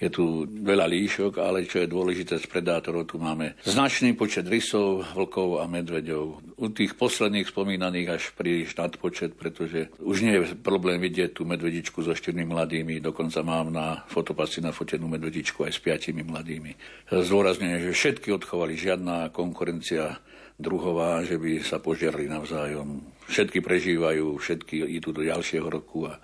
je 0.00 0.08
tu 0.08 0.48
veľa 0.48 0.88
líšok, 0.88 1.36
ale 1.44 1.68
čo 1.68 1.84
je 1.84 1.92
dôležité 1.92 2.40
z 2.40 2.48
predátorov, 2.48 3.04
tu 3.04 3.20
máme 3.20 3.60
značný 3.68 4.16
počet 4.16 4.48
rysov, 4.48 5.04
vlkov 5.12 5.60
a 5.60 5.68
medveďov. 5.68 6.56
U 6.56 6.66
tých 6.72 6.96
posledných 6.96 7.44
spomínaných 7.44 8.08
až 8.08 8.22
príliš 8.32 8.72
nadpočet, 8.80 9.36
pretože 9.36 9.92
už 10.00 10.16
nie 10.24 10.40
je 10.40 10.56
problém 10.56 10.96
vidieť 10.96 11.36
tú 11.36 11.44
medvedičku 11.44 12.00
so 12.00 12.16
štyrmi 12.16 12.48
mladými, 12.48 13.04
dokonca 13.04 13.44
mám 13.44 13.68
na 13.68 14.00
fotopasy 14.08 14.64
nafotenú 14.64 15.04
medvedičku 15.04 15.68
aj 15.68 15.76
s 15.76 15.80
piatimi 15.84 16.24
mladými. 16.24 16.72
Zdôrazňujem, 17.12 17.92
že 17.92 17.92
všetky 17.92 18.32
odchovali, 18.32 18.80
žiadna 18.80 19.28
konkurencia 19.36 20.16
druhová, 20.60 21.24
že 21.24 21.40
by 21.40 21.64
sa 21.64 21.80
požiarli 21.80 22.28
navzájom. 22.28 23.00
Všetky 23.28 23.64
prežívajú, 23.64 24.36
všetky 24.36 24.84
idú 24.96 25.16
do 25.16 25.24
ďalšieho 25.24 25.64
roku 25.68 26.08
a 26.08 26.20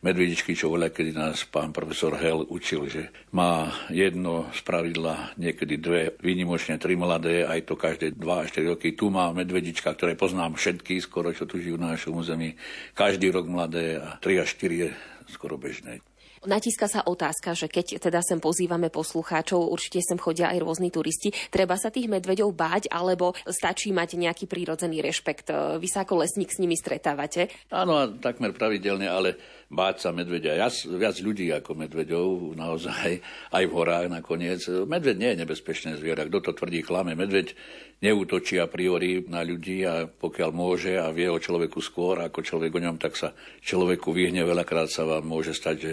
medvedičky, 0.00 0.56
čo 0.56 0.72
voľa, 0.72 0.92
kedy 0.92 1.12
nás 1.12 1.44
pán 1.48 1.72
profesor 1.72 2.16
Hell 2.16 2.48
učil, 2.48 2.88
že 2.88 3.02
má 3.32 3.72
jedno 3.92 4.48
z 4.52 4.60
pravidla, 4.64 5.36
niekedy 5.36 5.76
dve, 5.76 6.02
výnimočne 6.20 6.80
tri 6.80 6.96
mladé, 6.96 7.44
aj 7.44 7.68
to 7.68 7.74
každé 7.76 8.16
dva 8.16 8.44
až 8.44 8.56
4 8.56 8.72
roky. 8.76 8.96
Tu 8.96 9.06
má 9.12 9.28
medvedička, 9.30 9.92
ktoré 9.92 10.16
poznám 10.16 10.56
všetky, 10.56 10.98
skoro 11.04 11.32
čo 11.32 11.44
tu 11.44 11.60
žijú 11.60 11.76
na 11.76 11.94
našom 11.94 12.16
území, 12.16 12.56
každý 12.96 13.28
rok 13.32 13.46
mladé 13.46 14.00
a 14.00 14.16
3 14.18 14.42
až 14.44 14.56
4 14.56 14.82
je 14.84 14.90
skoro 15.30 15.60
bežné. 15.60 16.02
Natíska 16.40 16.88
sa 16.88 17.04
otázka, 17.04 17.52
že 17.52 17.68
keď 17.68 18.00
teda 18.00 18.24
sem 18.24 18.40
pozývame 18.40 18.88
poslucháčov, 18.88 19.60
určite 19.60 20.00
sem 20.00 20.16
chodia 20.16 20.48
aj 20.48 20.64
rôzni 20.64 20.88
turisti, 20.88 21.36
treba 21.52 21.76
sa 21.76 21.92
tých 21.92 22.08
medveďov 22.08 22.56
báť, 22.56 22.88
alebo 22.88 23.36
stačí 23.44 23.92
mať 23.92 24.16
nejaký 24.16 24.48
prírodzený 24.48 25.04
rešpekt? 25.04 25.52
Vy 25.52 25.84
sa 25.92 26.08
ako 26.08 26.24
lesník 26.24 26.48
s 26.48 26.56
nimi 26.56 26.80
stretávate? 26.80 27.52
Áno, 27.68 28.16
takmer 28.24 28.56
pravidelne, 28.56 29.04
ale 29.04 29.36
báť 29.68 30.08
sa 30.08 30.16
medvedia. 30.16 30.56
Ja, 30.56 30.72
viac 30.72 31.20
ľudí 31.20 31.52
ako 31.52 31.76
medveďov, 31.76 32.56
naozaj, 32.56 33.20
aj 33.52 33.64
v 33.68 33.72
horách 33.76 34.08
nakoniec. 34.08 34.64
Medveď 34.64 35.16
nie 35.20 35.30
je 35.36 35.40
nebezpečné 35.44 36.00
zviera. 36.00 36.24
Kto 36.24 36.40
to 36.40 36.52
tvrdí, 36.56 36.80
klame. 36.80 37.12
Medveď 37.12 37.52
neútočí 38.00 38.56
a 38.56 38.64
priori 38.64 39.28
na 39.28 39.44
ľudí 39.44 39.84
a 39.84 40.08
pokiaľ 40.08 40.50
môže 40.56 40.96
a 40.96 41.12
vie 41.12 41.28
o 41.28 41.36
človeku 41.36 41.84
skôr 41.84 42.24
ako 42.24 42.40
človek 42.40 42.72
o 42.72 42.80
ňom, 42.80 42.96
tak 42.96 43.12
sa 43.12 43.36
človeku 43.60 44.08
vyhne. 44.16 44.40
Veľakrát 44.48 44.88
sa 44.88 45.04
vám 45.04 45.28
môže 45.28 45.52
stať, 45.52 45.76
že 45.76 45.92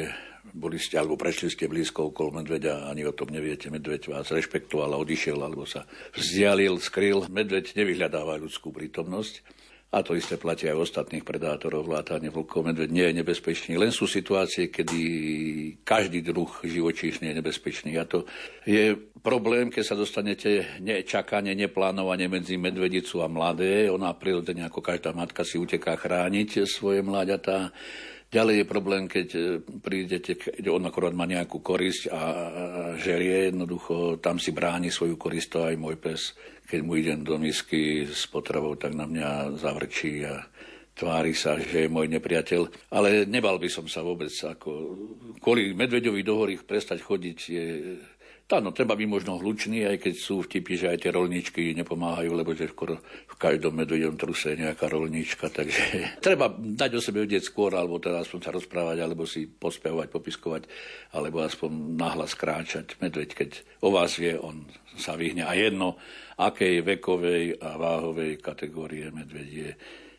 boli 0.54 0.80
ste 0.80 1.00
alebo 1.00 1.20
prešli 1.20 1.52
ste 1.52 1.66
blízko 1.68 2.14
okolo 2.14 2.44
medveďa, 2.44 2.88
ani 2.88 3.04
o 3.04 3.16
tom 3.16 3.32
neviete. 3.32 3.68
Medveď 3.68 4.12
vás 4.12 4.32
rešpektoval 4.32 4.94
a 4.94 5.02
odišiel, 5.02 5.40
alebo 5.40 5.68
sa 5.68 5.84
vzdialil, 6.16 6.80
skryl. 6.80 7.26
Medveď 7.28 7.76
nevyhľadáva 7.76 8.40
ľudskú 8.40 8.72
prítomnosť. 8.72 9.58
A 9.88 10.04
to 10.04 10.20
isté 10.20 10.36
platí 10.36 10.68
aj 10.68 10.84
ostatných 10.84 11.24
predátorov, 11.24 11.88
vlátane 11.88 12.28
vlkov, 12.28 12.68
medveď 12.68 12.90
nie 12.92 13.08
je 13.08 13.18
nebezpečný. 13.24 13.80
Len 13.80 13.96
sú 13.96 14.04
situácie, 14.04 14.68
kedy 14.68 15.00
každý 15.88 16.20
druh 16.20 16.52
živočíšny 16.60 17.32
je 17.32 17.38
nebezpečný. 17.40 17.96
A 17.96 18.04
to 18.04 18.28
je 18.68 19.00
problém, 19.24 19.72
keď 19.72 19.84
sa 19.88 19.96
dostanete 19.96 20.68
nečakane, 20.84 21.56
neplánovane 21.56 22.28
medzi 22.28 22.60
medvedicu 22.60 23.24
a 23.24 23.32
mladé. 23.32 23.88
Ona 23.88 24.12
prirodzene 24.12 24.68
ako 24.68 24.84
každá 24.84 25.16
matka 25.16 25.48
si 25.48 25.56
uteká 25.56 25.96
chrániť 25.96 26.68
svoje 26.68 27.00
mláďatá 27.00 27.72
Ďalej 28.28 28.56
je 28.60 28.66
problém, 28.68 29.08
keď 29.08 29.28
e, 29.40 29.42
prídete, 29.80 30.36
keď 30.36 30.68
on 30.68 30.84
akorát 30.84 31.16
má 31.16 31.24
nejakú 31.24 31.64
korisť 31.64 32.12
a 32.12 32.22
žerie, 33.00 33.48
jednoducho 33.48 34.20
tam 34.20 34.36
si 34.36 34.52
bráni 34.52 34.92
svoju 34.92 35.16
korist, 35.16 35.56
to 35.56 35.64
aj 35.64 35.80
môj 35.80 35.96
pes. 35.96 36.36
Keď 36.68 36.80
mu 36.84 37.00
idem 37.00 37.24
do 37.24 37.40
misky 37.40 38.04
s 38.04 38.28
potravou, 38.28 38.76
tak 38.76 38.92
na 38.92 39.08
mňa 39.08 39.56
zavrčí 39.56 40.28
a 40.28 40.44
tvári 40.92 41.32
sa, 41.32 41.56
že 41.56 41.88
je 41.88 41.94
môj 41.94 42.12
nepriateľ. 42.20 42.92
Ale 42.92 43.24
nebal 43.24 43.56
by 43.64 43.72
som 43.72 43.88
sa 43.88 44.04
vôbec. 44.04 44.34
Ako, 44.36 44.72
kvôli 45.40 45.72
medveďovi 45.72 46.20
do 46.20 46.36
hory 46.36 46.60
prestať 46.60 47.00
chodiť 47.08 47.40
je 47.48 47.66
Áno, 48.48 48.72
treba 48.72 48.96
byť 48.96 49.12
možno 49.12 49.36
hlučný, 49.36 49.84
aj 49.84 50.08
keď 50.08 50.14
sú 50.16 50.40
vtipy, 50.40 50.80
že 50.80 50.88
aj 50.88 51.04
tie 51.04 51.12
rolničky 51.12 51.76
nepomáhajú, 51.84 52.32
lebo 52.32 52.56
že 52.56 52.72
skoro 52.72 52.96
každom 53.38 53.78
medvedom 53.78 54.18
truse 54.18 54.58
nejaká 54.58 54.90
rolnička, 54.90 55.54
takže 55.54 55.84
treba 56.26 56.50
dať 56.54 56.92
o 56.98 57.02
sebe 57.02 57.24
vedieť 57.24 57.46
skôr, 57.46 57.78
alebo 57.78 58.02
teda 58.02 58.26
aspoň 58.26 58.40
sa 58.42 58.52
rozprávať, 58.52 58.98
alebo 59.02 59.30
si 59.30 59.46
pospevovať, 59.46 60.08
popiskovať, 60.10 60.64
alebo 61.14 61.46
aspoň 61.46 61.72
nahlas 61.96 62.34
kráčať. 62.34 62.98
Medveď, 62.98 63.30
keď 63.38 63.50
o 63.86 63.94
vás 63.94 64.18
vie, 64.18 64.34
on 64.34 64.66
sa 64.98 65.14
vyhne. 65.14 65.46
A 65.46 65.54
jedno, 65.54 66.02
akej 66.38 66.82
vekovej 66.82 67.62
a 67.62 67.78
váhovej 67.78 68.42
kategórie 68.42 69.14
medveď 69.14 69.50
je. 69.50 69.72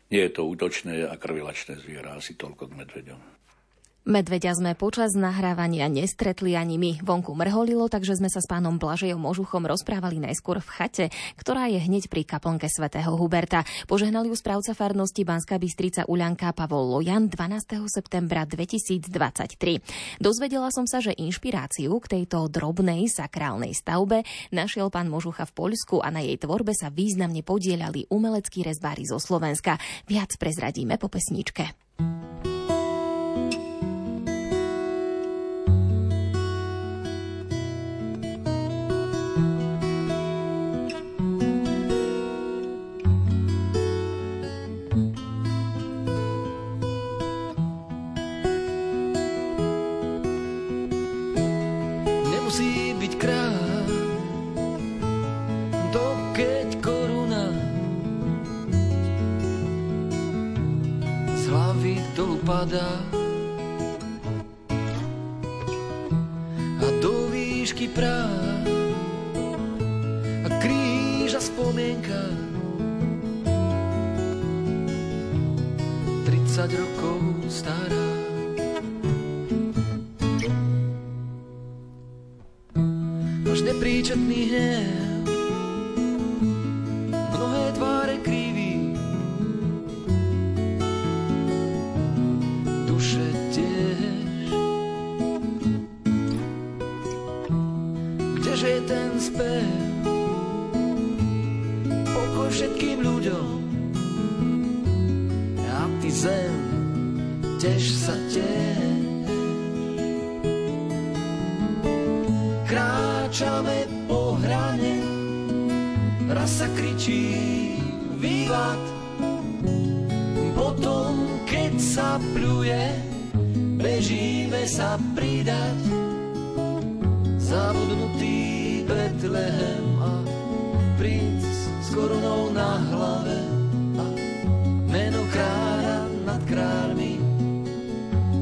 Nie 0.09 0.25
je 0.31 0.41
to 0.41 0.49
útočné 0.49 1.05
a 1.05 1.13
krvilačné 1.21 1.77
zviera, 1.77 2.17
asi 2.17 2.33
toľko 2.33 2.71
k 2.71 2.77
medveďom. 2.81 3.38
Medveďa 4.07 4.55
sme 4.55 4.79
počas 4.79 5.11
nahrávania 5.11 5.91
nestretli 5.91 6.55
ani 6.55 6.79
my. 6.79 7.03
Vonku 7.03 7.35
mrholilo, 7.35 7.91
takže 7.91 8.15
sme 8.15 8.31
sa 8.31 8.39
s 8.39 8.47
pánom 8.47 8.79
Blažejom 8.79 9.19
Možuchom 9.19 9.67
rozprávali 9.67 10.23
najskôr 10.23 10.63
v 10.63 10.69
chate, 10.71 11.05
ktorá 11.35 11.67
je 11.67 11.83
hneď 11.83 12.07
pri 12.07 12.23
kaplnke 12.23 12.71
svätého 12.71 13.11
Huberta. 13.19 13.67
Požehnali 13.91 14.31
ju 14.31 14.39
správca 14.39 14.71
farnosti 14.71 15.27
Banská 15.27 15.59
Bystrica 15.59 16.07
Uľanka 16.07 16.55
Pavol 16.55 16.95
Lojan 16.95 17.27
12. 17.27 17.91
septembra 17.91 18.47
2023. 18.47 19.83
Dozvedela 20.23 20.71
som 20.71 20.87
sa, 20.87 21.03
že 21.03 21.11
inšpiráciu 21.19 21.91
k 21.99 22.23
tejto 22.23 22.47
drobnej 22.47 23.03
sakrálnej 23.11 23.75
stavbe 23.75 24.23
našiel 24.55 24.87
pán 24.87 25.11
Možucha 25.11 25.43
v 25.43 25.59
Poľsku 25.59 25.99
a 25.99 26.07
na 26.07 26.23
jej 26.23 26.39
tvorbe 26.39 26.71
sa 26.71 26.87
významne 26.87 27.43
podielali 27.43 28.07
umeleckí 28.07 28.63
rezbári 28.63 29.03
zo 29.03 29.19
Slovenska. 29.19 29.75
Viac 30.07 30.39
prezradíme 30.39 30.95
po 30.95 31.11
pesničke. 31.11 31.88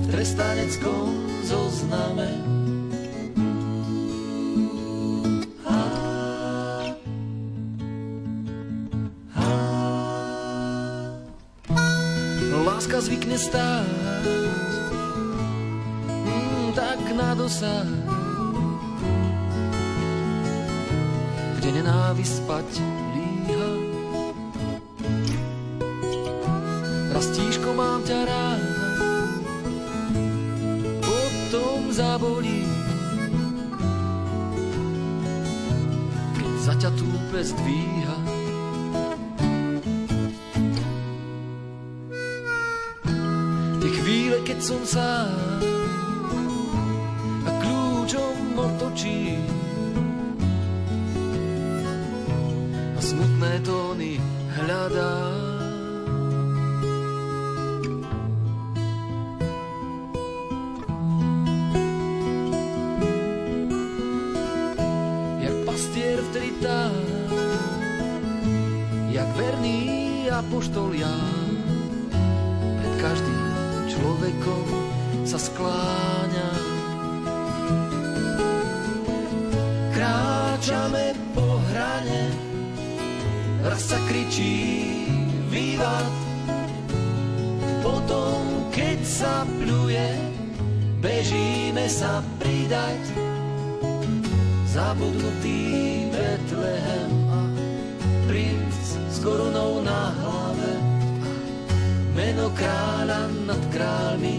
Trestaneckom 0.08 1.12
zozname. 1.44 2.30
Láska 12.68 13.00
zvykne 13.04 13.40
stáť 13.40 13.88
mm, 16.24 16.68
tak 16.76 17.00
na 17.16 17.32
dosah 17.36 17.88
kde 21.68 21.84
nenávisť 21.84 22.48
spať 22.48 22.70
líha. 23.12 23.72
Raz 27.12 27.28
tížko 27.36 27.76
mám 27.76 28.08
ťa 28.08 28.24
rád, 28.24 28.47
túpe 37.38 37.54
zdvíha, 37.54 38.18
Tie 43.78 43.92
chvíle, 44.02 44.42
keď 44.42 44.58
som 44.58 44.82
sám 44.82 45.77
sa 91.88 92.20
pridať. 92.36 93.00
Zabudnutý 94.68 96.12
Betlehem 96.12 97.12
a 97.32 97.42
princ 98.28 98.76
s 99.08 99.18
korunou 99.24 99.80
na 99.82 100.12
hlave 100.20 100.72
meno 102.12 102.52
kráľa 102.52 103.32
nad 103.48 103.62
kráľmi 103.72 104.38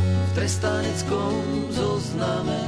v 0.00 0.30
trestaneckom 0.32 1.68
zozname. 1.76 2.59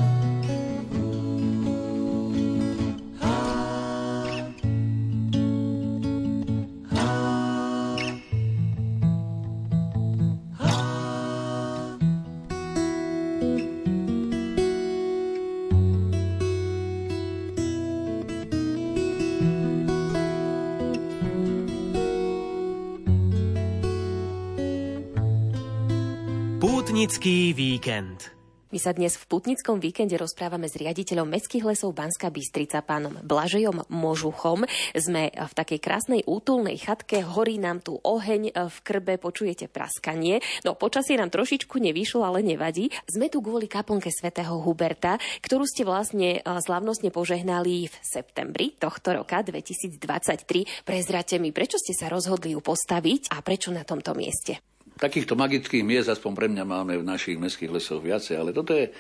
Pútnický 27.02 27.50
víkend. 27.50 28.30
My 28.70 28.78
sa 28.78 28.94
dnes 28.94 29.18
v 29.18 29.26
Putnickom 29.26 29.82
víkende 29.82 30.14
rozprávame 30.14 30.70
s 30.70 30.78
riaditeľom 30.78 31.34
Mestských 31.34 31.66
lesov 31.66 31.98
Banska 31.98 32.30
Bystrica, 32.30 32.78
pánom 32.78 33.18
Blažejom 33.26 33.90
Možuchom. 33.90 34.62
Sme 34.94 35.34
v 35.34 35.52
takej 35.52 35.82
krásnej 35.82 36.22
útulnej 36.30 36.78
chatke, 36.78 37.26
horí 37.26 37.58
nám 37.58 37.82
tu 37.82 37.98
oheň 37.98 38.54
v 38.54 38.76
krbe, 38.86 39.18
počujete 39.18 39.66
praskanie. 39.66 40.46
No 40.62 40.78
počasie 40.78 41.18
nám 41.18 41.34
trošičku 41.34 41.74
nevyšlo, 41.74 42.22
ale 42.22 42.46
nevadí. 42.46 42.94
Sme 43.10 43.26
tu 43.26 43.42
kvôli 43.42 43.66
kaplnke 43.66 44.14
svätého 44.14 44.62
Huberta, 44.62 45.18
ktorú 45.42 45.66
ste 45.66 45.82
vlastne 45.82 46.38
slavnostne 46.46 47.10
požehnali 47.10 47.90
v 47.90 47.96
septembri 47.98 48.78
tohto 48.78 49.10
roka 49.10 49.42
2023. 49.42 50.86
Prezrate 50.86 51.42
mi, 51.42 51.50
prečo 51.50 51.82
ste 51.82 51.98
sa 51.98 52.06
rozhodli 52.06 52.54
ju 52.54 52.62
postaviť 52.62 53.34
a 53.34 53.42
prečo 53.42 53.74
na 53.74 53.82
tomto 53.82 54.14
mieste? 54.14 54.62
Takýchto 55.02 55.34
magických 55.34 55.82
miest, 55.82 56.06
aspoň 56.06 56.32
pre 56.38 56.46
mňa, 56.46 56.62
máme 56.62 56.94
v 56.94 57.02
našich 57.02 57.34
mestských 57.34 57.74
lesoch 57.74 57.98
viacej, 57.98 58.38
ale 58.38 58.54
toto 58.54 58.70
je 58.70 58.94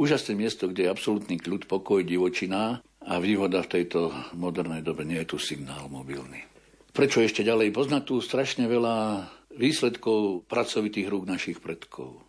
úžasné 0.00 0.32
miesto, 0.32 0.64
kde 0.64 0.88
je 0.88 0.92
absolútny 0.96 1.36
kľud, 1.36 1.68
pokoj, 1.68 2.00
divočina 2.00 2.80
a 3.04 3.14
výhoda 3.20 3.60
v 3.60 3.72
tejto 3.76 4.16
modernej 4.32 4.80
dobe 4.80 5.04
nie 5.04 5.20
je 5.20 5.36
tu 5.36 5.36
signál 5.36 5.92
mobilný. 5.92 6.40
Prečo 6.96 7.20
ešte 7.20 7.44
ďalej? 7.44 7.68
Poznať 7.68 8.02
tu 8.08 8.16
strašne 8.24 8.64
veľa 8.64 9.28
výsledkov 9.52 10.48
pracovitých 10.48 11.12
rúk 11.12 11.28
našich 11.28 11.60
predkov. 11.60 12.21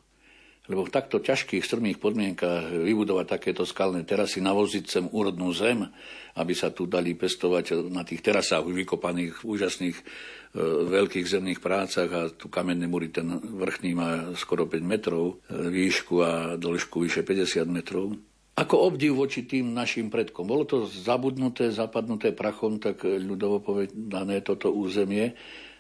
Lebo 0.71 0.87
v 0.87 0.95
takto 0.95 1.19
ťažkých, 1.19 1.59
strmých 1.59 1.99
podmienkach 1.99 2.71
vybudovať 2.71 3.25
takéto 3.27 3.67
skalné 3.67 4.07
terasy, 4.07 4.39
navoziť 4.39 4.83
sem 4.87 5.05
úrodnú 5.11 5.51
zem, 5.51 5.83
aby 6.39 6.53
sa 6.55 6.71
tu 6.71 6.87
dali 6.87 7.11
pestovať 7.19 7.91
na 7.91 8.07
tých 8.07 8.23
terasách 8.23 8.63
vykopaných 8.63 9.43
úžasných 9.43 9.97
veľkých 10.87 11.25
zemných 11.25 11.59
prácach 11.59 12.09
a 12.13 12.21
tu 12.31 12.47
kamenné 12.47 12.85
mury, 12.85 13.09
ten 13.09 13.25
vrchný 13.41 13.91
má 13.97 14.31
skoro 14.37 14.69
5 14.69 14.79
metrov 14.85 15.41
výšku 15.49 16.15
a 16.21 16.31
dĺžku 16.55 17.01
vyše 17.01 17.25
50 17.25 17.67
metrov. 17.67 18.15
Ako 18.53 18.85
obdiv 18.85 19.17
voči 19.17 19.49
tým 19.49 19.73
našim 19.73 20.13
predkom. 20.13 20.45
Bolo 20.45 20.63
to 20.69 20.85
zabudnuté, 20.85 21.73
zapadnuté 21.73 22.37
prachom, 22.37 22.77
tak 22.77 23.01
ľudovo 23.01 23.65
povedané 23.65 24.45
toto 24.45 24.69
územie. 24.69 25.33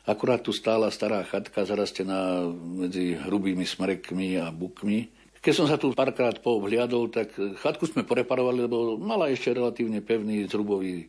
Akurát 0.03 0.43
tu 0.43 0.51
stála 0.51 0.91
stará 0.91 1.23
chatka 1.23 1.63
zarastená 1.63 2.43
medzi 2.51 3.15
hrubými 3.15 3.63
smrekmi 3.63 4.35
a 4.35 4.51
bukmi. 4.51 5.07
Keď 5.43 5.53
som 5.55 5.67
sa 5.67 5.79
tu 5.79 5.91
párkrát 5.95 6.39
poobhliadol, 6.39 7.11
tak 7.11 7.35
chatku 7.35 7.87
sme 7.87 8.07
poreparovali, 8.07 8.67
lebo 8.67 8.95
mala 8.99 9.31
ešte 9.31 9.55
relatívne 9.55 9.99
pevný 10.03 10.47
zrubový 10.47 11.07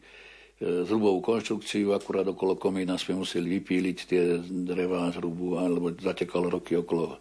zrubovú 0.62 1.18
konštrukciu, 1.18 1.92
akurát 1.92 2.24
okolo 2.30 2.55
komína 2.55 2.95
sme 2.95 3.18
museli 3.18 3.59
vypíliť 3.59 3.99
tie 4.07 4.22
drevá 4.62 5.11
zrubu, 5.11 5.59
alebo 5.59 5.90
zatekalo 5.90 6.47
roky 6.47 6.78
okolo 6.78 7.18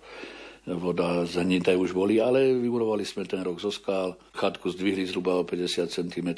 voda 0.63 1.27
zanité 1.27 1.75
už 1.75 1.91
boli, 1.91 2.23
ale 2.23 2.55
vybudovali 2.55 3.03
sme 3.03 3.27
ten 3.27 3.43
rok 3.43 3.59
zo 3.59 3.67
skál, 3.67 4.15
chatku 4.31 4.71
zdvihli 4.71 5.03
zhruba 5.03 5.35
o 5.35 5.43
50 5.43 5.91
cm, 5.91 6.29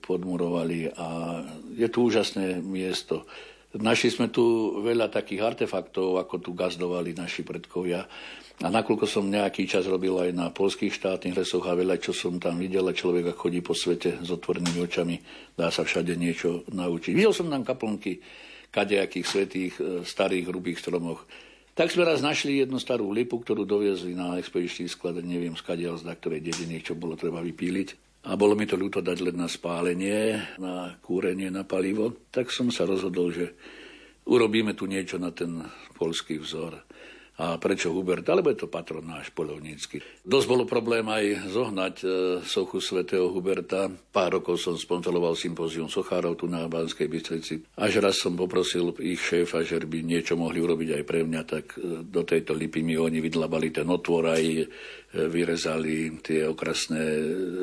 podmurovali 0.00 0.88
a 0.96 1.40
je 1.76 1.88
tu 1.92 2.08
úžasné 2.08 2.64
miesto. 2.64 3.28
Našli 3.74 4.10
sme 4.14 4.30
tu 4.30 4.78
veľa 4.86 5.10
takých 5.10 5.42
artefaktov, 5.42 6.22
ako 6.22 6.38
tu 6.38 6.50
gazdovali 6.54 7.10
naši 7.10 7.42
predkovia. 7.42 8.06
A 8.62 8.70
nakoľko 8.70 9.10
som 9.10 9.26
nejaký 9.26 9.66
čas 9.66 9.90
robil 9.90 10.14
aj 10.14 10.30
na 10.30 10.46
polských 10.54 10.94
štátnych 10.94 11.34
lesoch 11.34 11.66
a 11.66 11.74
veľa, 11.74 11.98
čo 11.98 12.14
som 12.14 12.38
tam 12.38 12.62
videl, 12.62 12.86
a 12.86 12.94
človek 12.94 13.34
chodí 13.34 13.58
po 13.58 13.74
svete 13.74 14.22
s 14.22 14.30
otvorenými 14.30 14.78
očami, 14.78 15.18
dá 15.58 15.74
sa 15.74 15.82
všade 15.82 16.14
niečo 16.14 16.62
naučiť. 16.70 17.18
Videl 17.18 17.34
som 17.34 17.50
tam 17.50 17.66
kaplnky 17.66 18.22
kadejakých 18.70 19.26
svetých 19.26 19.74
e, 19.82 19.82
starých 20.06 20.54
hrubých 20.54 20.78
stromoch. 20.78 21.26
Tak 21.74 21.90
sme 21.90 22.06
raz 22.06 22.22
našli 22.22 22.62
jednu 22.62 22.78
starú 22.78 23.10
lipu, 23.10 23.42
ktorú 23.42 23.66
doviezli 23.66 24.14
na 24.14 24.38
expedičný 24.38 24.86
sklad, 24.86 25.18
neviem 25.26 25.58
skadiaľ 25.58 25.98
zda 25.98 26.14
ktorej 26.14 26.46
dediny, 26.46 26.78
čo 26.78 26.94
bolo 26.94 27.18
treba 27.18 27.42
vypíliť. 27.42 28.03
A 28.24 28.40
bolo 28.40 28.56
mi 28.56 28.64
to 28.64 28.80
ľúto 28.80 29.04
dať 29.04 29.20
len 29.20 29.36
na 29.36 29.48
spálenie, 29.48 30.40
na 30.56 30.96
kúrenie, 31.04 31.52
na 31.52 31.68
palivo. 31.68 32.24
Tak 32.32 32.48
som 32.48 32.72
sa 32.72 32.88
rozhodol, 32.88 33.28
že 33.36 33.52
urobíme 34.24 34.72
tu 34.72 34.88
niečo 34.88 35.20
na 35.20 35.28
ten 35.28 35.60
polský 35.92 36.40
vzor. 36.40 36.80
A 37.34 37.58
prečo 37.58 37.90
Hubert? 37.90 38.22
Alebo 38.30 38.54
je 38.54 38.62
to 38.62 38.70
patron 38.70 39.02
náš 39.02 39.34
polovnícky. 39.34 39.98
Dosť 40.22 40.46
bolo 40.46 40.64
problém 40.70 41.02
aj 41.10 41.50
zohnať 41.50 41.94
e, 42.00 42.06
sochu 42.46 42.78
svätého 42.78 43.26
Huberta. 43.26 43.90
Pár 43.90 44.38
rokov 44.38 44.62
som 44.62 44.78
sponzoroval 44.78 45.34
sympózium 45.34 45.90
sochárov 45.90 46.38
tu 46.38 46.46
na 46.46 46.70
Banskej 46.70 47.10
Bystrici. 47.10 47.66
Až 47.74 47.98
raz 47.98 48.22
som 48.22 48.38
poprosil 48.38 48.94
ich 49.02 49.18
šéfa, 49.18 49.66
že 49.66 49.82
by 49.82 50.06
niečo 50.06 50.38
mohli 50.38 50.62
urobiť 50.62 50.94
aj 50.94 51.02
pre 51.02 51.26
mňa, 51.26 51.42
tak 51.42 51.74
e, 51.74 52.06
do 52.06 52.22
tejto 52.22 52.54
lipy 52.54 52.86
mi 52.86 52.94
oni 52.94 53.18
vydlabali 53.18 53.74
ten 53.74 53.90
otvor 53.90 54.30
aj 54.30 54.44
e, 54.46 54.64
vyrezali 55.14 56.22
tie 56.22 56.46
okrasné 56.46 57.02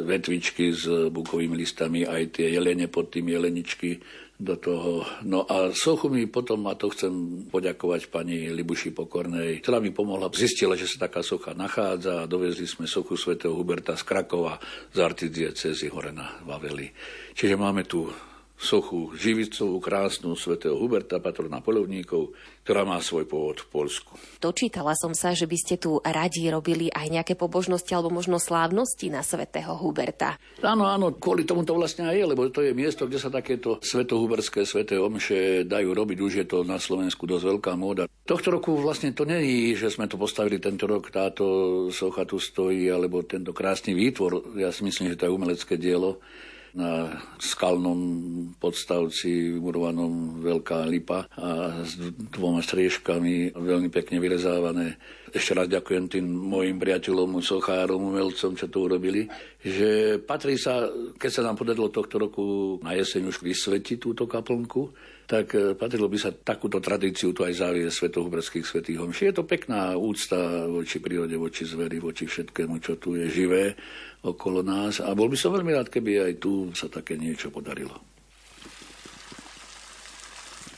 vetvičky 0.04 0.76
s 0.76 0.84
bukovými 1.16 1.56
listami, 1.56 2.04
aj 2.04 2.44
tie 2.44 2.52
jelene 2.52 2.92
pod 2.92 3.08
tým 3.08 3.32
jeleničky 3.32 4.04
do 4.42 4.58
toho. 4.58 5.06
No 5.22 5.46
a 5.46 5.70
sochu 5.70 6.10
mi 6.10 6.26
potom, 6.26 6.66
a 6.66 6.74
to 6.74 6.90
chcem 6.90 7.46
poďakovať 7.54 8.10
pani 8.10 8.50
Libuši 8.50 8.90
Pokornej, 8.90 9.62
ktorá 9.62 9.78
mi 9.78 9.94
pomohla, 9.94 10.34
zistila, 10.34 10.74
že 10.74 10.90
sa 10.90 11.06
taká 11.06 11.22
socha 11.22 11.54
nachádza 11.54 12.26
a 12.26 12.30
dovezli 12.30 12.66
sme 12.66 12.90
sochu 12.90 13.14
svätého 13.14 13.54
Huberta 13.54 13.94
z 13.94 14.02
Krakova 14.02 14.58
z 14.90 14.98
arcidiecezy 14.98 15.94
hore 15.94 16.10
na 16.10 16.42
Vaveli. 16.42 16.90
Čiže 17.38 17.54
máme 17.54 17.86
tu 17.86 18.10
sochu 18.62 19.18
živicovú, 19.18 19.82
krásnu 19.82 20.38
svätého 20.38 20.78
Huberta, 20.78 21.18
patrona 21.18 21.66
polovníkov, 21.66 22.38
ktorá 22.62 22.86
má 22.86 23.02
svoj 23.02 23.26
pôvod 23.26 23.58
v 23.66 23.68
Polsku. 23.74 24.14
Dočítala 24.38 24.94
som 24.94 25.18
sa, 25.18 25.34
že 25.34 25.50
by 25.50 25.58
ste 25.58 25.82
tu 25.82 25.98
radi 26.06 26.46
robili 26.54 26.94
aj 26.94 27.10
nejaké 27.10 27.34
pobožnosti 27.34 27.90
alebo 27.90 28.14
možno 28.14 28.38
slávnosti 28.38 29.10
na 29.10 29.26
svätého 29.26 29.74
Huberta. 29.74 30.38
Áno, 30.62 30.86
áno, 30.86 31.18
kvôli 31.18 31.42
tomu 31.42 31.66
to 31.66 31.74
vlastne 31.74 32.06
aj 32.06 32.16
je, 32.22 32.26
lebo 32.30 32.46
to 32.54 32.62
je 32.62 32.78
miesto, 32.78 33.10
kde 33.10 33.18
sa 33.18 33.34
takéto 33.34 33.82
svetohuberské 33.82 34.62
sveté 34.62 35.02
omše 35.02 35.66
dajú 35.66 35.90
robiť. 35.98 36.18
Už 36.22 36.34
je 36.38 36.46
to 36.46 36.62
na 36.62 36.78
Slovensku 36.78 37.26
dosť 37.26 37.58
veľká 37.58 37.74
móda. 37.74 38.06
Tohto 38.30 38.54
roku 38.54 38.78
vlastne 38.78 39.10
to 39.10 39.26
není, 39.26 39.74
že 39.74 39.90
sme 39.90 40.06
to 40.06 40.22
postavili 40.22 40.62
tento 40.62 40.86
rok, 40.86 41.10
táto 41.10 41.90
socha 41.90 42.30
tu 42.30 42.38
stojí, 42.38 42.86
alebo 42.94 43.26
tento 43.26 43.58
krásny 43.58 43.98
výtvor. 43.98 44.54
Ja 44.62 44.70
si 44.70 44.86
myslím, 44.86 45.10
že 45.10 45.18
to 45.18 45.26
je 45.26 45.34
umelecké 45.34 45.82
dielo 45.82 46.22
na 46.78 47.20
skalnom 47.36 48.00
podstavci 48.56 49.58
vybudovanom 49.60 50.40
veľká 50.40 50.88
lipa 50.88 51.28
a 51.36 51.82
s 51.84 52.00
dvoma 52.32 52.64
striežkami 52.64 53.56
veľmi 53.56 53.90
pekne 53.92 54.24
vyrezávané. 54.24 54.96
Ešte 55.32 55.56
raz 55.56 55.68
ďakujem 55.72 56.12
tým 56.12 56.26
mojim 56.28 56.76
priateľom, 56.76 57.40
sochárom, 57.40 58.12
umelcom, 58.12 58.52
čo 58.56 58.68
to 58.68 58.84
urobili, 58.84 59.28
že 59.64 60.20
patrí 60.20 60.60
sa, 60.60 60.88
keď 61.16 61.32
sa 61.32 61.42
nám 61.48 61.56
podarilo 61.56 61.88
tohto 61.88 62.20
roku 62.20 62.44
na 62.84 62.96
jeseň 62.96 63.32
už 63.32 63.40
vysvetiť 63.40 63.98
túto 64.00 64.28
kaplnku, 64.28 64.92
tak 65.32 65.56
e, 65.56 65.80
patrilo 65.80 66.12
by 66.12 66.20
sa 66.20 66.36
takúto 66.36 66.84
tradíciu 66.84 67.32
tu 67.32 67.48
aj 67.48 67.56
závie 67.56 67.88
svetohuberských 67.88 68.68
svetých 68.68 69.00
homší. 69.00 69.32
Je 69.32 69.40
to 69.40 69.48
pekná 69.48 69.96
úcta 69.96 70.68
voči 70.68 71.00
prírode, 71.00 71.40
voči 71.40 71.64
zveri, 71.64 72.04
voči 72.04 72.28
všetkému, 72.28 72.84
čo 72.84 73.00
tu 73.00 73.16
je 73.16 73.32
živé 73.32 73.80
okolo 74.28 74.60
nás 74.60 75.00
a 75.00 75.16
bol 75.16 75.32
by 75.32 75.40
som 75.40 75.56
veľmi 75.56 75.72
rád, 75.72 75.88
keby 75.88 76.28
aj 76.28 76.34
tu 76.44 76.76
sa 76.76 76.92
také 76.92 77.16
niečo 77.16 77.48
podarilo. 77.48 77.96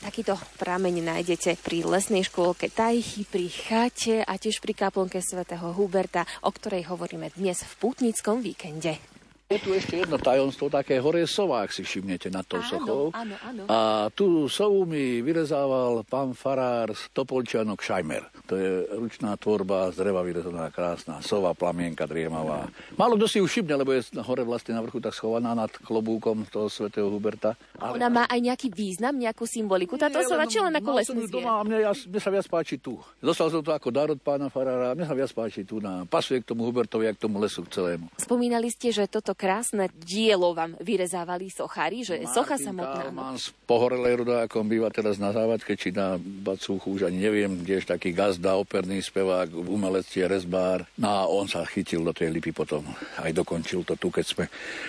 Takýto 0.04 0.36
prameň 0.60 1.00
nájdete 1.00 1.58
pri 1.64 1.80
lesnej 1.88 2.28
škôlke 2.28 2.68
Tajchy, 2.68 3.24
pri 3.24 3.48
chate 3.48 4.20
a 4.20 4.36
tiež 4.36 4.60
pri 4.60 4.76
kaplnke 4.76 5.18
svätého 5.18 5.72
Huberta, 5.72 6.28
o 6.44 6.52
ktorej 6.52 6.92
hovoríme 6.92 7.32
dnes 7.32 7.64
v 7.64 7.72
pútnickom 7.80 8.44
víkende. 8.44 9.13
Je 9.54 9.62
tu 9.62 9.70
ešte 9.70 10.02
jedno 10.02 10.18
tajomstvo, 10.18 10.66
také 10.66 10.98
hore 10.98 11.22
sova, 11.30 11.62
ak 11.62 11.70
si 11.70 11.86
všimnete 11.86 12.26
nad 12.26 12.42
tou 12.42 12.58
sochou. 12.58 13.14
Áno, 13.14 13.38
áno. 13.38 13.62
A 13.70 14.10
tú 14.10 14.50
sovu 14.50 14.82
mi 14.82 15.22
vyrezával 15.22 16.02
pán 16.10 16.34
farár 16.34 16.90
z 16.90 17.06
Topolčianok 17.14 17.78
Šajmer. 17.78 18.26
To 18.50 18.58
je 18.58 18.82
ručná 18.98 19.38
tvorba 19.38 19.94
z 19.94 20.02
dreva 20.02 20.26
vyrezaná 20.26 20.74
krásna 20.74 21.22
sova, 21.22 21.54
plamienka 21.54 22.02
driemavá. 22.02 22.66
Málo 22.98 23.14
kto 23.14 23.30
si 23.30 23.38
ju 23.38 23.46
všimne, 23.46 23.78
lebo 23.78 23.94
je 23.94 24.02
hore 24.26 24.42
vlastne 24.42 24.74
na 24.74 24.82
vrchu 24.82 24.98
tak 24.98 25.14
schovaná 25.14 25.54
nad 25.54 25.70
klobúkom 25.70 26.50
toho 26.50 26.66
svätého 26.66 27.06
Huberta. 27.06 27.54
Ale... 27.78 28.02
Ona 28.02 28.10
má 28.10 28.24
aj 28.26 28.42
nejaký 28.42 28.74
význam, 28.74 29.14
nejakú 29.14 29.46
symboliku. 29.46 29.94
Táto 29.94 30.18
sova 30.26 30.50
či 30.50 30.58
len 30.58 30.74
ako 30.74 30.90
lesný 30.98 31.30
doma, 31.30 31.62
mne, 31.62 31.78
ja, 31.78 31.94
mne 31.94 32.18
sa 32.18 32.34
viac 32.34 32.50
páči 32.50 32.82
tu. 32.82 32.98
Dostal 33.22 33.54
som 33.54 33.62
to 33.62 33.70
ako 33.70 33.94
dar 33.94 34.10
od 34.10 34.18
pána 34.18 34.50
farára, 34.50 34.98
mne 34.98 35.06
sa 35.06 35.14
viac 35.14 35.30
páči 35.30 35.62
tu. 35.62 35.78
Na, 35.78 36.02
pasuje 36.10 36.42
k 36.42 36.50
tomu 36.50 36.66
Hubertovi 36.66 37.06
a 37.06 37.14
k 37.14 37.22
tomu 37.22 37.38
lesu 37.38 37.62
k 37.62 37.70
celému. 37.70 38.10
Spomínali 38.18 38.66
ste, 38.66 38.90
že 38.90 39.06
toto 39.06 39.30
krásne 39.44 39.92
dielo 39.92 40.56
vám 40.56 40.72
vyrezávali 40.80 41.52
sochári, 41.52 42.00
že 42.00 42.16
Martin 42.16 42.32
socha 42.32 42.56
samotná. 42.56 43.12
Kalman 43.12 43.36
z 43.36 43.52
pohorelej 43.68 44.24
rodákom 44.24 44.64
býva 44.64 44.88
teraz 44.88 45.20
na 45.20 45.36
závodke, 45.36 45.76
či 45.76 45.92
na 45.92 46.16
Bacúchu, 46.16 46.96
už 46.96 47.12
ani 47.12 47.20
neviem, 47.20 47.60
kde 47.60 47.76
je 47.76 47.92
taký 47.92 48.16
gazda, 48.16 48.56
operný 48.56 49.04
spevák, 49.04 49.52
umelec 49.52 50.08
je 50.08 50.24
rezbár. 50.24 50.88
No 50.96 51.08
a 51.12 51.20
on 51.28 51.44
sa 51.44 51.60
chytil 51.68 52.00
do 52.00 52.16
tej 52.16 52.32
lipy 52.32 52.56
potom, 52.56 52.88
aj 53.20 53.36
dokončil 53.36 53.84
to 53.84 54.00
tu, 54.00 54.08
keď 54.08 54.24
sme 54.24 54.44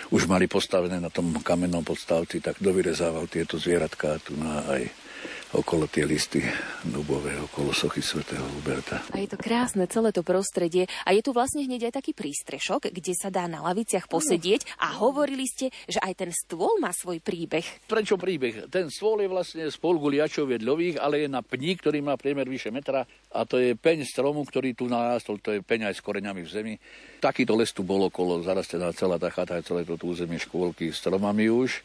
už 0.08 0.24
mali 0.24 0.48
postavené 0.48 0.96
na 0.96 1.12
tom 1.12 1.36
kamennom 1.44 1.84
podstavci, 1.84 2.40
tak 2.40 2.56
dovyrezával 2.56 3.28
tieto 3.28 3.60
zvieratká 3.60 4.16
tu 4.24 4.40
na 4.40 4.64
aj 4.72 4.88
okolo 5.54 5.86
tie 5.86 6.02
listy 6.02 6.42
dubové, 6.82 7.38
okolo 7.38 7.70
sochy 7.70 8.02
svätého 8.02 8.42
Huberta. 8.58 9.06
A 9.14 9.22
je 9.22 9.30
to 9.30 9.38
krásne, 9.38 9.86
celé 9.86 10.10
to 10.10 10.26
prostredie. 10.26 10.90
A 11.06 11.14
je 11.14 11.22
tu 11.22 11.30
vlastne 11.30 11.62
hneď 11.62 11.90
aj 11.90 12.02
taký 12.02 12.12
prístrešok, 12.16 12.90
kde 12.90 13.14
sa 13.14 13.30
dá 13.30 13.46
na 13.46 13.62
laviciach 13.62 14.10
posedieť 14.10 14.66
a 14.82 14.98
hovorili 14.98 15.46
ste, 15.46 15.70
že 15.86 16.02
aj 16.02 16.12
ten 16.18 16.30
stôl 16.34 16.82
má 16.82 16.90
svoj 16.90 17.22
príbeh. 17.22 17.62
Prečo 17.86 18.18
príbeh? 18.18 18.66
Ten 18.66 18.90
stôl 18.90 19.22
je 19.22 19.30
vlastne 19.30 19.62
z 19.70 19.76
polguliačov 19.78 20.50
vedľových, 20.50 20.98
ale 20.98 21.26
je 21.26 21.28
na 21.30 21.44
pni, 21.44 21.78
ktorý 21.78 21.98
má 22.02 22.18
priemer 22.18 22.50
vyše 22.50 22.74
metra 22.74 23.06
a 23.30 23.44
to 23.46 23.60
je 23.60 23.78
peň 23.78 24.02
stromu, 24.08 24.42
ktorý 24.42 24.74
tu 24.74 24.90
narástol, 24.90 25.38
to 25.38 25.54
je 25.54 25.60
peň 25.62 25.92
aj 25.92 26.00
s 26.00 26.04
koreňami 26.04 26.42
v 26.42 26.50
zemi. 26.50 26.74
Takýto 27.22 27.54
les 27.54 27.70
tu 27.70 27.86
bol 27.86 28.08
okolo, 28.08 28.42
zarastená 28.42 28.90
celá 28.96 29.20
tá 29.20 29.28
chata, 29.28 29.62
celé 29.62 29.84
to 29.84 29.94
územie 30.02 30.40
škôlky 30.40 30.90
stromami 30.90 31.52
už. 31.52 31.84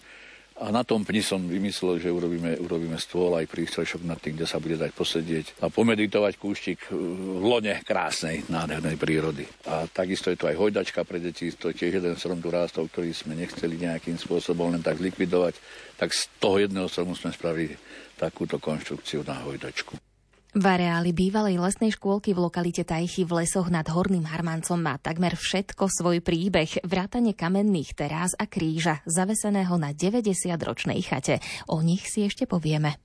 A 0.59 0.69
na 0.69 0.83
tom 0.83 1.01
pni 1.07 1.23
som 1.23 1.39
vymyslel, 1.41 1.97
že 1.97 2.11
urobíme, 2.11 2.59
urobíme 2.59 2.99
stôl 2.99 3.33
aj 3.39 3.49
prístrešok 3.49 4.03
nad 4.03 4.19
tým, 4.19 4.35
kde 4.35 4.45
sa 4.45 4.59
bude 4.59 4.75
dať 4.75 4.91
posedieť 4.93 5.45
a 5.63 5.71
pomeditovať 5.71 6.37
kúštik 6.37 6.91
v 6.91 7.41
lone 7.41 7.79
krásnej, 7.81 8.45
nádhernej 8.51 8.99
prírody. 8.99 9.47
A 9.65 9.89
takisto 9.89 10.29
je 10.29 10.37
tu 10.37 10.45
aj 10.45 10.59
hojdačka 10.59 11.01
pre 11.07 11.17
deti, 11.17 11.49
to 11.55 11.71
je 11.71 11.79
tiež 11.81 12.03
jeden 12.03 12.13
strom 12.19 12.43
tu 12.43 12.51
rástol, 12.51 12.91
ktorý 12.91 13.09
sme 13.15 13.33
nechceli 13.39 13.79
nejakým 13.79 14.19
spôsobom 14.19 14.75
len 14.75 14.83
tak 14.83 14.99
zlikvidovať. 14.99 15.55
Tak 15.97 16.11
z 16.11 16.29
toho 16.37 16.61
jedného 16.61 16.85
stromu 16.91 17.17
sme 17.17 17.33
spravili 17.33 17.73
takúto 18.19 18.61
konštrukciu 18.61 19.25
na 19.25 19.41
hojdačku. 19.41 20.10
V 20.51 20.67
areáli 20.67 21.15
bývalej 21.15 21.63
lesnej 21.63 21.95
škôlky 21.95 22.35
v 22.35 22.43
lokalite 22.43 22.83
Tajchy 22.83 23.23
v 23.23 23.39
lesoch 23.39 23.71
nad 23.71 23.87
Horným 23.87 24.27
Harmancom 24.27 24.83
má 24.83 24.99
takmer 24.99 25.39
všetko 25.39 25.87
svoj 25.87 26.19
príbeh, 26.19 26.83
vrátane 26.83 27.31
kamenných 27.31 27.95
terás 27.95 28.35
a 28.35 28.43
kríža, 28.51 28.99
zaveseného 29.07 29.79
na 29.79 29.95
90-ročnej 29.95 30.99
chate. 31.07 31.39
O 31.71 31.79
nich 31.79 32.03
si 32.03 32.27
ešte 32.27 32.51
povieme. 32.51 32.99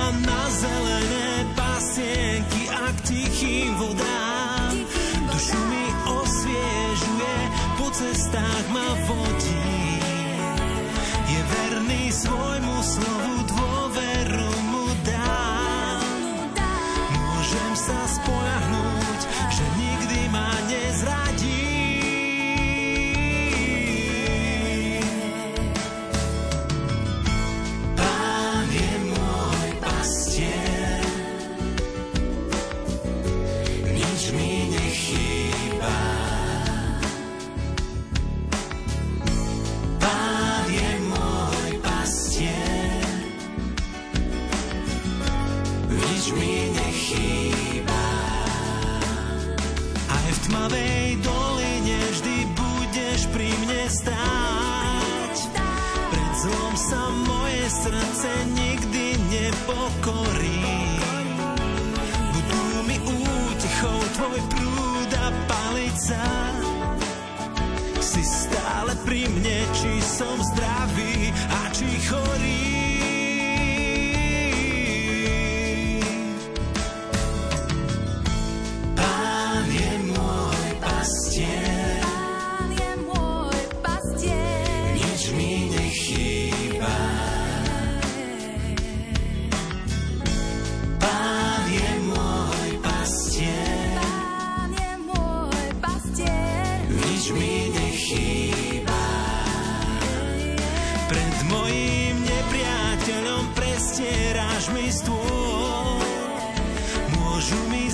Ma 0.00 0.08
na 0.16 0.48
zelené 0.48 1.44
pasienky 1.52 2.72
a 2.72 2.88
k 2.88 2.98
tichým 3.04 3.76
vodám. 3.76 4.72
Dušu 5.28 5.60
mi 5.68 5.84
osviežuje, 6.08 7.36
po 7.76 7.86
cestách 7.92 8.66
ma 8.72 8.96
vodí. 9.04 10.00
Je 11.28 11.40
verný 11.44 12.08
svojmu 12.08 12.76
slovu, 12.80 13.34
nepokorí. 60.00 60.64
Budú 62.32 62.64
mi 62.88 62.96
útechou 63.04 64.00
tvoj 64.16 64.40
prúd 64.48 65.10
a 65.12 65.28
palica. 65.44 66.24
Si 68.00 68.24
stále 68.24 68.96
pri 69.04 69.28
mne, 69.28 69.58
či 69.76 69.92
som 70.00 70.36
zdravý 70.40 71.28
a 71.52 71.60
či 71.76 71.88
chorý. 72.08 72.69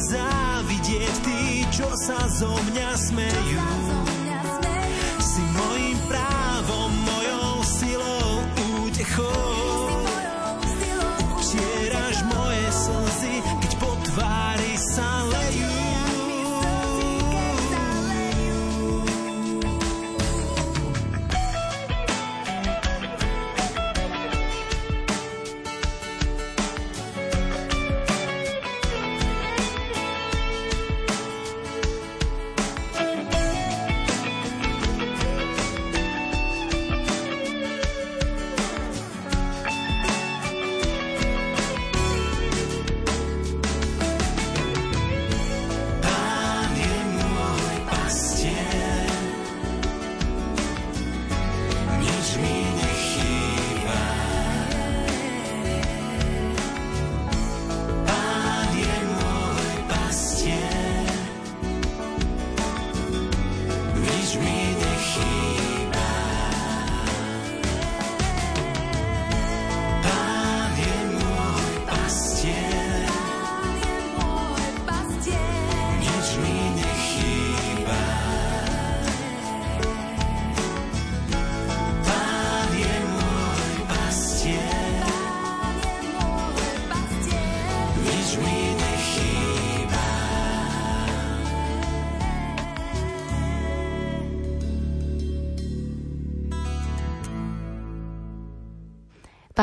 Závidieť 0.06 1.14
tí, 1.26 1.66
čo 1.74 1.90
sa 1.98 2.30
zo 2.30 2.54
mňa 2.70 2.90
smejú. 2.94 4.05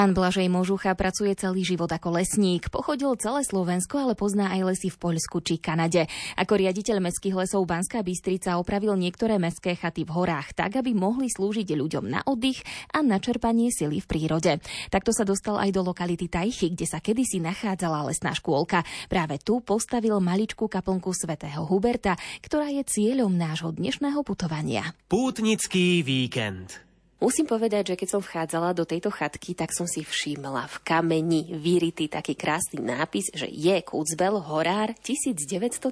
Pán 0.04 0.12
Blažej 0.12 0.51
Možucha 0.51 0.91
pracuje 0.99 1.32
celý 1.32 1.64
život 1.64 1.88
ako 1.88 2.20
lesník. 2.20 2.68
Pochodil 2.68 3.16
celé 3.16 3.39
Slovensko, 3.47 4.04
ale 4.04 4.20
pozná 4.20 4.51
aj 4.51 4.76
lesy 4.76 4.91
v 4.91 4.99
Poľsku 4.99 5.39
či 5.39 5.56
Kanade. 5.64 6.12
Ako 6.36 6.60
riaditeľ 6.60 6.99
mestských 6.99 7.32
lesov 7.32 7.64
Banská 7.64 8.04
Bystrica 8.04 8.60
opravil 8.60 8.99
niektoré 8.99 9.39
mestské 9.39 9.80
chaty 9.80 10.04
v 10.04 10.12
horách 10.12 10.60
tak, 10.60 10.76
aby 10.76 10.91
mohli 10.91 11.32
slúžiť 11.32 11.72
ľuďom 11.72 12.04
na 12.04 12.20
oddych 12.28 12.60
a 12.91 12.99
na 12.99 13.16
čerpanie 13.16 13.72
sily 13.72 14.04
v 14.04 14.10
prírode. 14.12 14.60
Takto 14.91 15.16
sa 15.16 15.24
dostal 15.24 15.56
aj 15.56 15.72
do 15.72 15.88
lokality 15.88 16.28
Tajchy, 16.28 16.76
kde 16.76 16.84
sa 16.84 16.99
kedysi 16.99 17.39
nachádzala 17.39 18.04
lesná 18.12 18.36
škôlka. 18.36 18.84
Práve 19.08 19.39
tu 19.39 19.64
postavil 19.64 20.20
maličkú 20.20 20.68
kaplnku 20.68 21.16
svätého 21.16 21.64
Huberta, 21.64 22.20
ktorá 22.43 22.68
je 22.76 22.84
cieľom 22.84 23.32
nášho 23.32 23.72
dnešného 23.72 24.20
putovania. 24.28 24.91
Pútnický 25.08 26.04
víkend. 26.04 26.91
Musím 27.24 27.47
povedať, 27.47 27.95
že 27.95 27.99
keď 28.03 28.09
som 28.11 28.19
vchádzala 28.19 28.76
do 28.76 28.84
tejto 28.84 29.07
chatky, 29.07 29.55
tak 29.55 29.71
som 29.71 29.88
si 29.88 30.03
všimla 30.03 30.67
v 30.67 30.76
kameni 30.84 31.55
vyritý 31.55 32.11
taký 32.11 32.36
krásny 32.36 32.84
nápis, 32.84 33.32
že 33.32 33.47
je 33.47 33.80
Kucbel 33.80 34.43
Horár 34.43 34.91
1932, 34.99 35.88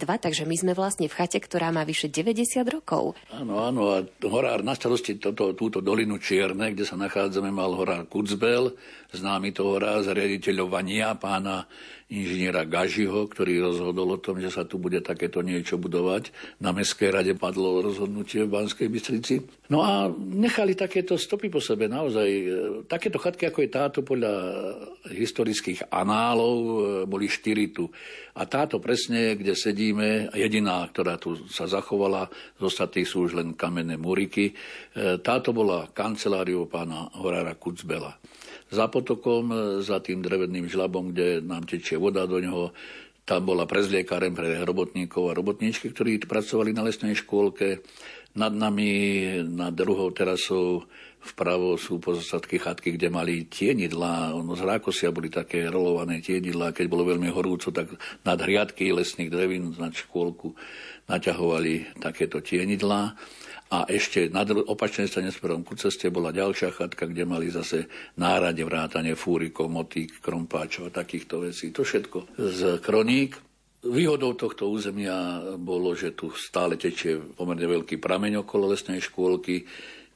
takže 0.00 0.48
my 0.48 0.56
sme 0.56 0.72
vlastne 0.72 1.04
v 1.04 1.12
chate, 1.12 1.36
ktorá 1.36 1.68
má 1.68 1.84
vyše 1.84 2.08
90 2.08 2.64
rokov. 2.72 3.12
Áno, 3.28 3.60
áno, 3.60 3.92
a 3.92 4.00
horár 4.24 4.64
na 4.64 4.72
starosti 4.72 5.20
toto, 5.20 5.52
túto 5.52 5.84
dolinu 5.84 6.16
Čierne, 6.16 6.72
kde 6.72 6.88
sa 6.88 6.96
nachádzame, 6.96 7.52
mal 7.52 7.76
horár 7.76 8.08
Kucbel, 8.08 8.72
známy 9.12 9.52
to 9.52 9.68
horár 9.68 10.00
z 10.00 10.16
riaditeľovania 10.16 11.12
pána 11.20 11.68
inžiniera 12.10 12.66
Gažiho, 12.66 13.30
ktorý 13.30 13.62
rozhodol 13.62 14.18
o 14.18 14.18
tom, 14.18 14.42
že 14.42 14.50
sa 14.50 14.66
tu 14.66 14.82
bude 14.82 14.98
takéto 14.98 15.46
niečo 15.46 15.78
budovať. 15.78 16.34
Na 16.58 16.74
Mestskej 16.74 17.14
rade 17.14 17.32
padlo 17.38 17.78
rozhodnutie 17.78 18.42
v 18.44 18.50
Banskej 18.50 18.90
Bystrici. 18.90 19.46
No 19.70 19.86
a 19.86 20.10
nechali 20.18 20.74
takéto 20.74 21.14
stopy 21.14 21.46
po 21.46 21.62
sebe, 21.62 21.86
naozaj. 21.86 22.28
e, 22.28 22.44
Takéto 22.90 23.22
chatky, 23.22 23.46
ako 23.46 23.62
je 23.62 23.70
táto, 23.70 23.98
podľa 24.02 24.34
historických 25.06 25.86
análov, 25.94 26.56
e, 26.58 26.74
boli 27.06 27.30
štyri 27.30 27.70
tu. 27.70 27.86
A 28.34 28.42
táto 28.50 28.82
presne, 28.82 29.38
kde 29.38 29.54
sedíme, 29.54 30.34
jediná, 30.34 30.82
ktorá 30.90 31.14
tu 31.14 31.38
sa 31.46 31.70
zachovala, 31.70 32.26
z 32.58 32.62
ostatných 32.66 33.06
sú 33.06 33.30
už 33.30 33.38
len 33.38 33.54
kamenné 33.54 33.94
múriky, 33.94 34.50
e, 34.50 34.54
táto 35.22 35.54
bola 35.54 35.86
kanceláriou 35.94 36.66
pána 36.66 37.06
Horára 37.22 37.54
Kucbela 37.54 38.18
za 38.70 38.86
potokom, 38.86 39.50
e, 39.50 39.56
za 39.82 39.98
tým 39.98 40.22
dreveným 40.22 40.70
žlabom, 40.70 41.10
kde 41.10 41.42
nám 41.42 41.66
tečie 41.66 41.98
voda 41.98 42.24
do 42.24 42.38
neho. 42.38 42.70
Tam 43.26 43.46
bola 43.46 43.68
prezliekáren 43.68 44.34
pre 44.34 44.62
robotníkov 44.64 45.30
a 45.30 45.36
robotníčky, 45.36 45.90
ktorí 45.92 46.18
pracovali 46.24 46.74
na 46.74 46.86
lesnej 46.86 47.14
škôlke. 47.18 47.82
Nad 48.30 48.54
nami, 48.54 48.90
nad 49.42 49.74
druhou 49.74 50.14
terasou, 50.14 50.86
vpravo 51.20 51.76
sú 51.76 52.00
pozostatky 52.00 52.56
chatky, 52.56 52.96
kde 52.96 53.12
mali 53.12 53.44
tienidlá. 53.50 54.32
Ono 54.34 54.56
z 54.56 54.62
rákosia 54.64 55.12
boli 55.12 55.28
také 55.28 55.68
rolované 55.68 56.24
tienidlá. 56.24 56.72
Keď 56.72 56.86
bolo 56.88 57.10
veľmi 57.10 57.28
horúco, 57.28 57.68
tak 57.70 57.92
nad 58.24 58.38
hriadky 58.40 58.88
lesných 58.90 59.28
drevín, 59.28 59.74
nad 59.76 59.92
škôlku, 59.92 60.56
naťahovali 61.10 62.00
takéto 62.00 62.40
tienidlá. 62.40 63.18
A 63.70 63.86
ešte 63.86 64.26
na 64.34 64.42
opačnej 64.42 65.06
strane 65.06 65.30
smerom 65.30 65.62
ku 65.62 65.78
ceste 65.78 66.10
bola 66.10 66.34
ďalšia 66.34 66.74
chatka, 66.74 67.06
kde 67.06 67.22
mali 67.22 67.54
zase 67.54 67.86
nárade 68.18 68.66
vrátane 68.66 69.14
fúrikov, 69.14 69.70
motík, 69.70 70.18
krompáčov 70.18 70.90
a 70.90 70.94
takýchto 70.94 71.46
vecí. 71.46 71.70
To 71.70 71.86
všetko 71.86 72.34
z 72.34 72.82
kroník. 72.82 73.38
Výhodou 73.80 74.36
tohto 74.36 74.68
územia 74.68 75.40
bolo, 75.56 75.94
že 75.96 76.12
tu 76.12 76.34
stále 76.34 76.76
tečie 76.76 77.16
pomerne 77.16 77.64
veľký 77.64 77.96
prameň 77.96 78.44
okolo 78.44 78.74
lesnej 78.74 79.00
škôlky, 79.00 79.64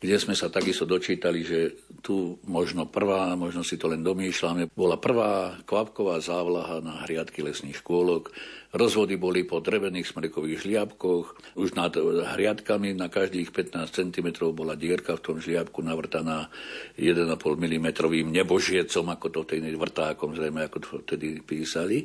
kde 0.04 0.20
sme 0.20 0.36
sa 0.36 0.52
takisto 0.52 0.84
dočítali, 0.84 1.40
že 1.40 1.80
tu 2.04 2.36
možno 2.44 2.84
prvá, 2.84 3.32
možno 3.40 3.64
si 3.64 3.80
to 3.80 3.88
len 3.88 4.04
domýšľame, 4.04 4.68
bola 4.76 5.00
prvá 5.00 5.56
kvapková 5.64 6.20
závlaha 6.20 6.84
na 6.84 7.08
hriadky 7.08 7.40
lesných 7.40 7.80
škôlok. 7.80 8.28
Rozvody 8.76 9.16
boli 9.16 9.48
po 9.48 9.64
drevených 9.64 10.12
smrekových 10.12 10.68
žliabkoch. 10.68 11.56
Už 11.56 11.72
nad 11.72 11.96
hriadkami 11.96 12.92
na 12.92 13.08
každých 13.08 13.48
15 13.48 13.88
cm 13.88 14.28
bola 14.52 14.76
dierka 14.76 15.16
v 15.16 15.24
tom 15.24 15.36
žliabku 15.40 15.80
navrtaná 15.80 16.52
1,5 17.00 17.24
mm 17.40 17.88
nebožiecom, 18.28 19.04
ako 19.08 19.26
to 19.32 19.40
tej 19.56 19.64
vrtákom, 19.72 20.36
zrejme 20.36 20.68
ako 20.68 20.78
to 20.84 20.88
vtedy 21.00 21.40
písali. 21.40 22.04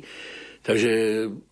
Takže 0.60 0.92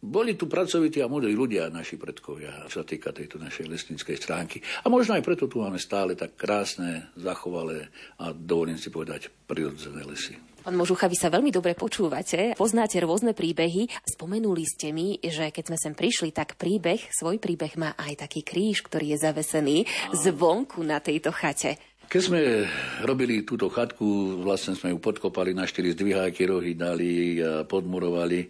boli 0.05 0.37
tu 0.37 0.45
pracovití 0.45 1.01
a 1.01 1.09
múdri 1.09 1.33
ľudia, 1.33 1.73
naši 1.73 1.97
predkovia, 1.97 2.69
čo 2.69 2.85
sa 2.85 2.87
týka 2.87 3.09
tejto 3.09 3.41
našej 3.41 3.65
lesníckej 3.65 4.17
stránky. 4.21 4.61
A 4.85 4.93
možno 4.93 5.17
aj 5.17 5.25
preto 5.25 5.49
tu 5.49 5.65
máme 5.65 5.81
stále 5.81 6.13
tak 6.13 6.37
krásne, 6.37 7.09
zachovalé 7.17 7.89
a 8.21 8.37
dovolím 8.37 8.77
si 8.77 8.93
povedať 8.93 9.33
prirodzené 9.49 10.05
lesy. 10.05 10.37
Pán 10.61 10.77
Možucha, 10.77 11.09
vy 11.09 11.17
sa 11.17 11.33
veľmi 11.33 11.49
dobre 11.49 11.73
počúvate, 11.73 12.53
poznáte 12.53 13.01
rôzne 13.01 13.33
príbehy. 13.33 13.89
Spomenuli 14.05 14.69
ste 14.69 14.93
mi, 14.93 15.17
že 15.17 15.49
keď 15.49 15.73
sme 15.73 15.79
sem 15.81 15.95
prišli, 15.97 16.29
tak 16.29 16.61
príbeh, 16.61 17.09
svoj 17.09 17.41
príbeh 17.41 17.81
má 17.81 17.97
aj 17.97 18.29
taký 18.29 18.45
kríž, 18.45 18.85
ktorý 18.85 19.17
je 19.17 19.25
zavesený 19.25 19.77
zvonku 20.13 20.85
na 20.85 21.01
tejto 21.01 21.33
chate. 21.33 21.81
Keď 22.13 22.21
sme 22.21 22.69
robili 23.05 23.49
túto 23.49 23.73
chatku, 23.73 24.41
vlastne 24.45 24.77
sme 24.77 24.93
ju 24.93 25.01
podkopali 25.01 25.57
na 25.57 25.65
štyri 25.65 25.97
zdviháky, 25.97 26.45
rohy 26.45 26.77
dali, 26.77 27.41
a 27.41 27.65
podmurovali 27.65 28.49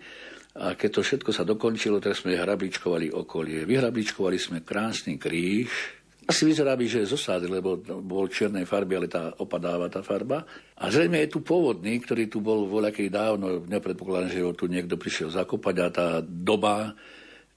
a 0.59 0.75
keď 0.75 0.91
to 0.99 1.01
všetko 1.07 1.31
sa 1.31 1.47
dokončilo, 1.47 2.03
tak 2.03 2.19
sme 2.19 2.35
hrabličkovali 2.35 3.15
okolie. 3.15 3.63
Vyhrabličkovali 3.63 4.35
sme 4.35 4.67
krásny 4.67 5.15
kríž. 5.15 5.95
Asi 6.29 6.45
vyzerá 6.45 6.77
by, 6.77 6.85
že 6.85 7.07
je 7.07 7.15
zosády, 7.15 7.49
lebo 7.49 7.81
bol 8.05 8.29
čiernej 8.29 8.69
farby, 8.69 9.01
ale 9.01 9.09
tá 9.09 9.33
opadáva 9.39 9.89
tá 9.89 10.05
farba. 10.05 10.45
A 10.77 10.93
zrejme 10.93 11.25
je 11.25 11.33
tu 11.33 11.41
pôvodný, 11.41 11.97
ktorý 12.03 12.29
tu 12.29 12.45
bol 12.45 12.69
voľakej 12.69 13.09
dávno. 13.09 13.65
Nepredpokladám, 13.65 14.35
že 14.35 14.45
ho 14.45 14.53
tu 14.53 14.69
niekto 14.69 15.01
prišiel 15.01 15.33
zakopať 15.33 15.77
a 15.81 15.89
tá 15.89 16.09
doba 16.21 16.93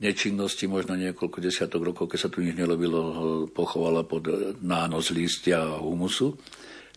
nečinnosti, 0.02 0.66
možno 0.66 0.98
niekoľko 0.98 1.38
desiatok 1.42 1.82
rokov, 1.94 2.06
keď 2.10 2.20
sa 2.26 2.30
tu 2.32 2.42
nič 2.42 2.58
nerobilo, 2.58 3.02
pochovala 3.54 4.02
pod 4.08 4.30
nános 4.62 5.14
lístia 5.14 5.62
a 5.62 5.78
humusu. 5.78 6.38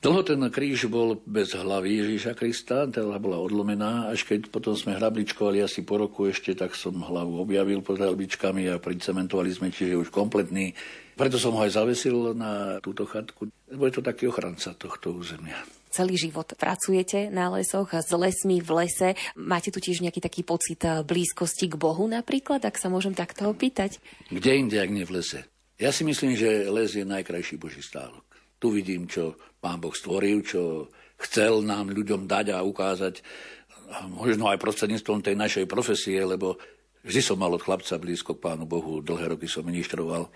Dlho 0.04 0.20
ten 0.20 0.36
kríž 0.52 0.84
bol 0.92 1.16
bez 1.24 1.56
hlavy 1.56 2.04
Ježíša 2.04 2.36
Krista, 2.36 2.84
hlava 2.84 3.16
bola 3.16 3.38
odlomená, 3.40 4.12
až 4.12 4.28
keď 4.28 4.52
potom 4.52 4.76
sme 4.76 5.00
hrabličkovali 5.00 5.64
asi 5.64 5.80
po 5.80 5.96
roku 5.96 6.28
ešte, 6.28 6.52
tak 6.52 6.76
som 6.76 7.00
hlavu 7.00 7.40
objavil 7.40 7.80
pod 7.80 7.96
hrabličkami 7.96 8.68
a 8.68 8.76
pricementovali 8.76 9.48
sme, 9.48 9.72
čiže 9.72 9.96
už 9.96 10.12
kompletný. 10.12 10.76
Preto 11.16 11.40
som 11.40 11.56
ho 11.56 11.64
aj 11.64 11.80
zavesil 11.80 12.36
na 12.36 12.84
túto 12.84 13.08
chatku, 13.08 13.48
lebo 13.72 13.88
je 13.88 13.96
to 13.96 14.02
taký 14.04 14.28
ochranca 14.28 14.76
tohto 14.76 15.16
územia 15.16 15.56
celý 15.94 16.18
život 16.18 16.50
pracujete 16.58 17.30
na 17.30 17.54
lesoch, 17.54 17.94
s 17.94 18.10
lesmi 18.10 18.58
v 18.58 18.82
lese. 18.82 19.14
Máte 19.38 19.70
tu 19.70 19.78
tiež 19.78 20.02
nejaký 20.02 20.18
taký 20.18 20.42
pocit 20.42 20.82
eh, 20.82 21.06
blízkosti 21.06 21.70
k 21.70 21.78
Bohu 21.78 22.10
napríklad, 22.10 22.66
ak 22.66 22.74
sa 22.74 22.90
môžem 22.90 23.14
takto 23.14 23.46
opýtať? 23.46 24.02
Kde 24.26 24.58
inde, 24.58 24.82
ak 24.82 24.90
nie 24.90 25.06
v 25.06 25.22
lese? 25.22 25.46
Ja 25.78 25.94
si 25.94 26.02
myslím, 26.02 26.34
že 26.34 26.66
les 26.66 26.98
je 26.98 27.06
najkrajší 27.06 27.62
Boží 27.62 27.78
stálok. 27.78 28.33
Tu 28.58 28.66
vidím, 28.70 29.04
čo 29.08 29.36
pán 29.60 29.80
Boh 29.80 29.92
stvoril, 29.92 30.44
čo 30.44 30.88
chcel 31.20 31.64
nám 31.64 31.92
ľuďom 31.92 32.28
dať 32.28 32.52
a 32.52 32.64
ukázať, 32.64 33.24
a 33.94 34.08
možno 34.08 34.48
aj 34.48 34.58
prostredníctvom 34.58 35.20
tej 35.20 35.36
našej 35.36 35.64
profesie, 35.68 36.18
lebo 36.24 36.56
vždy 37.04 37.20
som 37.20 37.36
mal 37.36 37.52
od 37.52 37.62
chlapca 37.62 38.00
blízko 38.00 38.34
k 38.36 38.44
pánu 38.44 38.64
Bohu, 38.64 39.04
dlhé 39.04 39.36
roky 39.36 39.46
som 39.46 39.62
ministroval. 39.62 40.32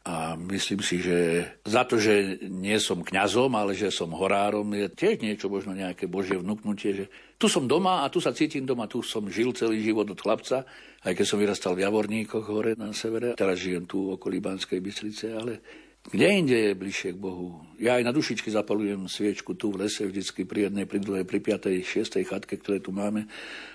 A 0.00 0.32
myslím 0.32 0.80
si, 0.80 0.96
že 1.04 1.44
za 1.60 1.84
to, 1.84 2.00
že 2.00 2.40
nie 2.48 2.80
som 2.80 3.04
kňazom, 3.04 3.52
ale 3.52 3.76
že 3.76 3.92
som 3.92 4.08
horárom, 4.16 4.64
je 4.72 4.88
tiež 4.88 5.20
niečo, 5.20 5.52
možno 5.52 5.76
nejaké 5.76 6.08
božie 6.08 6.40
vnúknutie, 6.40 7.04
že 7.04 7.04
tu 7.36 7.52
som 7.52 7.68
doma 7.68 8.00
a 8.00 8.08
tu 8.08 8.16
sa 8.16 8.32
cítim 8.32 8.64
doma, 8.64 8.88
tu 8.88 9.04
som 9.04 9.28
žil 9.28 9.52
celý 9.52 9.84
život 9.84 10.08
od 10.08 10.16
chlapca, 10.16 10.64
aj 11.04 11.12
keď 11.12 11.26
som 11.28 11.36
vyrastal 11.36 11.76
v 11.76 11.84
Javorníkoch 11.84 12.48
hore 12.48 12.72
na 12.80 12.96
severe. 12.96 13.36
Teraz 13.36 13.60
žijem 13.60 13.84
tu 13.84 14.08
okolí 14.16 14.40
Banskej 14.40 14.80
Bystrice, 14.80 15.36
ale 15.36 15.60
kde 16.00 16.26
inde 16.32 16.56
je 16.56 16.72
bližšie 16.72 17.12
k 17.12 17.20
Bohu? 17.20 17.60
Ja 17.76 18.00
aj 18.00 18.08
na 18.08 18.12
dušičky 18.16 18.48
zapalujem 18.48 19.04
sviečku 19.04 19.52
tu 19.52 19.68
v 19.68 19.84
lese, 19.84 20.08
vždycky 20.08 20.48
pri 20.48 20.72
jednej, 20.72 20.88
pri 20.88 20.96
druhej, 20.96 21.28
pri 21.28 21.44
piatej, 21.44 21.84
šiestej 21.84 22.24
chatke, 22.24 22.56
ktoré 22.56 22.80
tu 22.80 22.88
máme, 22.88 23.28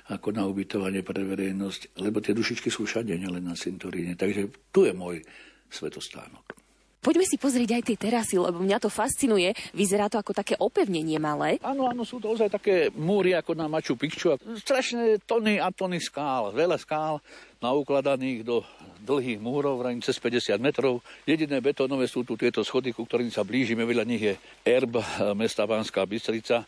ako 0.10 0.34
na 0.34 0.50
ubytovanie 0.50 1.06
pre 1.06 1.22
verejnosť, 1.22 2.02
lebo 2.02 2.26
tie 2.26 2.34
dušičky 2.34 2.74
sú 2.74 2.90
všade, 2.90 3.14
nielen 3.14 3.46
na 3.46 3.54
cintoríne. 3.54 4.18
Takže 4.18 4.50
tu 4.74 4.90
je 4.90 4.94
môj 4.98 5.22
svetostánok. 5.70 6.65
Poďme 7.06 7.22
si 7.30 7.38
pozrieť 7.38 7.78
aj 7.78 7.84
tie 7.86 7.98
terasy, 8.02 8.42
lebo 8.42 8.66
mňa 8.66 8.82
to 8.82 8.90
fascinuje. 8.90 9.54
Vyzerá 9.78 10.10
to 10.10 10.18
ako 10.18 10.34
také 10.34 10.58
opevnenie 10.58 11.22
malé. 11.22 11.62
Áno, 11.62 11.86
áno, 11.86 12.02
sú 12.02 12.18
to 12.18 12.34
ozaj 12.34 12.50
také 12.50 12.90
múry 12.98 13.38
ako 13.38 13.54
na 13.54 13.70
Machu 13.70 13.94
Picchu. 13.94 14.34
Strašné 14.42 15.22
tony 15.22 15.62
a 15.62 15.70
tony 15.70 16.02
skál, 16.02 16.50
veľa 16.50 16.82
skál 16.82 17.22
naukladaných 17.62 18.42
do 18.42 18.66
dlhých 19.06 19.38
múrov, 19.38 19.86
vrajím 19.86 20.02
cez 20.02 20.18
50 20.18 20.58
metrov. 20.58 21.06
Jediné 21.30 21.62
betónové 21.62 22.10
sú 22.10 22.26
tu 22.26 22.34
tieto 22.34 22.66
schody, 22.66 22.90
ku 22.90 23.06
ktorým 23.06 23.30
sa 23.30 23.46
blížime. 23.46 23.86
Vedľa 23.86 24.06
nich 24.10 24.26
je 24.26 24.34
erb 24.66 24.98
mesta 25.38 25.70
Banská 25.70 26.10
Bystrica 26.10 26.66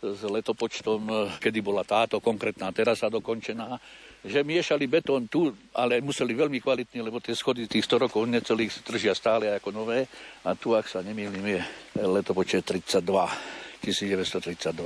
s 0.00 0.20
letopočtom, 0.24 1.36
kedy 1.44 1.60
bola 1.60 1.84
táto 1.84 2.24
konkrétna 2.24 2.72
terasa 2.72 3.12
dokončená 3.12 3.76
že 4.24 4.40
miešali 4.40 4.88
betón 4.88 5.28
tu, 5.28 5.52
ale 5.76 6.00
museli 6.00 6.32
veľmi 6.32 6.58
kvalitne, 6.58 7.04
lebo 7.04 7.20
tie 7.20 7.36
schody 7.36 7.68
tých 7.68 7.84
100 7.84 8.08
rokov 8.08 8.24
necelých 8.24 8.80
držia 8.80 9.12
stále 9.12 9.52
ako 9.52 9.68
nové. 9.70 10.08
A 10.48 10.56
tu, 10.56 10.72
ak 10.72 10.88
sa 10.88 11.04
nemýlim, 11.04 11.44
je 11.44 11.60
letopočet 12.00 12.64
32. 12.64 13.04
1932. 13.84 14.80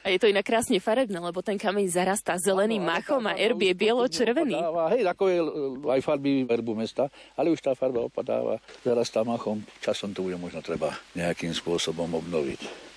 A 0.00 0.06
je 0.08 0.16
to 0.16 0.24
inak 0.24 0.40
krásne 0.40 0.80
farebné, 0.80 1.20
lebo 1.20 1.44
ten 1.44 1.60
kameň 1.60 1.84
zarastá 1.92 2.40
zeleným 2.40 2.80
ano, 2.80 2.96
machom 2.96 3.20
a 3.28 3.36
erb 3.36 3.60
je 3.60 3.76
bielo-červený. 3.76 4.56
Hej, 4.96 5.04
ako 5.04 5.24
je 5.28 5.38
aj 5.92 6.00
farby 6.00 6.48
erbu 6.48 6.72
mesta, 6.72 7.12
ale 7.36 7.52
už 7.52 7.60
tá 7.60 7.76
farba 7.76 8.08
opadáva, 8.08 8.56
zarastá 8.80 9.20
machom. 9.20 9.60
Časom 9.84 10.16
to 10.16 10.24
bude 10.24 10.40
možno 10.40 10.64
treba 10.64 10.96
nejakým 11.12 11.52
spôsobom 11.52 12.08
obnoviť. 12.08 12.87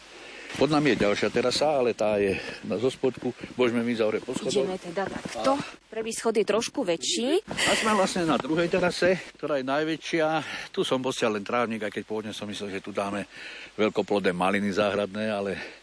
Pod 0.60 0.68
nami 0.68 0.94
je 0.94 1.08
ďalšia 1.08 1.30
terasa, 1.32 1.68
ale 1.80 1.96
tá 1.96 2.20
je 2.20 2.36
na 2.68 2.76
zospodku. 2.76 3.32
Môžeme 3.56 3.82
my 3.84 3.94
zavrieť 3.96 4.24
po 4.28 4.36
schodoch. 4.36 4.68
Ideme 4.68 4.78
teda 4.78 5.04
takto. 5.08 5.56
Prvý 5.92 6.12
schod 6.16 6.36
je 6.40 6.46
trošku 6.48 6.88
väčší. 6.88 7.44
A 7.48 7.72
sme 7.76 7.92
vlastne 7.96 8.24
na 8.24 8.40
druhej 8.40 8.72
terase, 8.72 9.20
ktorá 9.36 9.60
je 9.60 9.66
najväčšia. 9.68 10.28
Tu 10.72 10.88
som 10.88 11.04
posiaľ 11.04 11.40
len 11.40 11.46
trávnik, 11.48 11.84
aj 11.88 11.92
keď 11.92 12.04
pôvodne 12.08 12.34
som 12.36 12.48
myslel, 12.48 12.72
že 12.72 12.84
tu 12.84 12.96
dáme 12.96 13.28
veľkoplodné 13.76 14.32
maliny 14.32 14.72
záhradné, 14.72 15.28
ale 15.32 15.81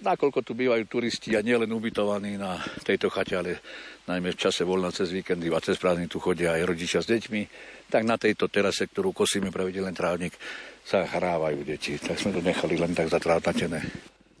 nakoľko 0.00 0.40
tu 0.46 0.52
bývajú 0.54 0.84
turisti 0.86 1.34
a 1.34 1.42
nielen 1.42 1.70
ubytovaní 1.72 2.38
na 2.38 2.60
tejto 2.84 3.10
chate, 3.10 3.34
ale 3.34 3.58
najmä 4.08 4.32
v 4.32 4.40
čase 4.40 4.64
voľna 4.64 4.94
cez 4.94 5.12
víkendy 5.12 5.50
a 5.52 5.60
cez 5.60 5.76
prázdny 5.76 6.08
tu 6.08 6.22
chodia 6.22 6.54
aj 6.56 6.64
rodičia 6.64 7.00
s 7.02 7.10
deťmi, 7.10 7.42
tak 7.92 8.04
na 8.04 8.16
tejto 8.16 8.48
terase, 8.48 8.88
ktorú 8.88 9.12
kosíme 9.12 9.52
pravidelný 9.52 9.92
trávnik, 9.92 10.36
sa 10.88 11.04
hrávajú 11.04 11.68
deti. 11.68 12.00
Tak 12.00 12.16
sme 12.16 12.32
to 12.32 12.40
nechali 12.40 12.80
len 12.80 12.96
tak 12.96 13.12
zatrávnatené. 13.12 13.80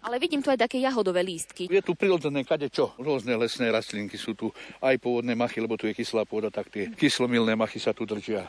Ale 0.08 0.16
vidím 0.16 0.40
tu 0.40 0.48
aj 0.48 0.64
také 0.64 0.80
jahodové 0.80 1.20
lístky. 1.20 1.68
Je 1.68 1.84
tu 1.84 1.92
prirodzené 1.92 2.40
kade 2.40 2.72
čo. 2.72 2.96
Rôzne 2.96 3.36
lesné 3.36 3.68
rastlinky 3.68 4.16
sú 4.16 4.32
tu, 4.32 4.48
aj 4.80 4.96
pôvodné 4.96 5.36
machy, 5.36 5.60
lebo 5.60 5.76
tu 5.76 5.84
je 5.84 5.92
kyslá 5.92 6.24
pôda, 6.24 6.48
tak 6.48 6.72
tie 6.72 6.88
kyslomilné 6.88 7.52
machy 7.52 7.76
sa 7.76 7.92
tu 7.92 8.08
držia. 8.08 8.48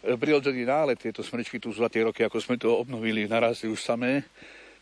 E, 0.00 0.16
prirodzený 0.16 0.64
nálet, 0.64 0.96
tieto 0.96 1.20
smrečky 1.20 1.60
tu 1.60 1.68
za 1.76 1.92
tie 1.92 2.08
roky, 2.08 2.24
ako 2.24 2.40
sme 2.40 2.56
to 2.56 2.72
obnovili, 2.72 3.28
narastli 3.28 3.68
už 3.68 3.84
samé. 3.84 4.24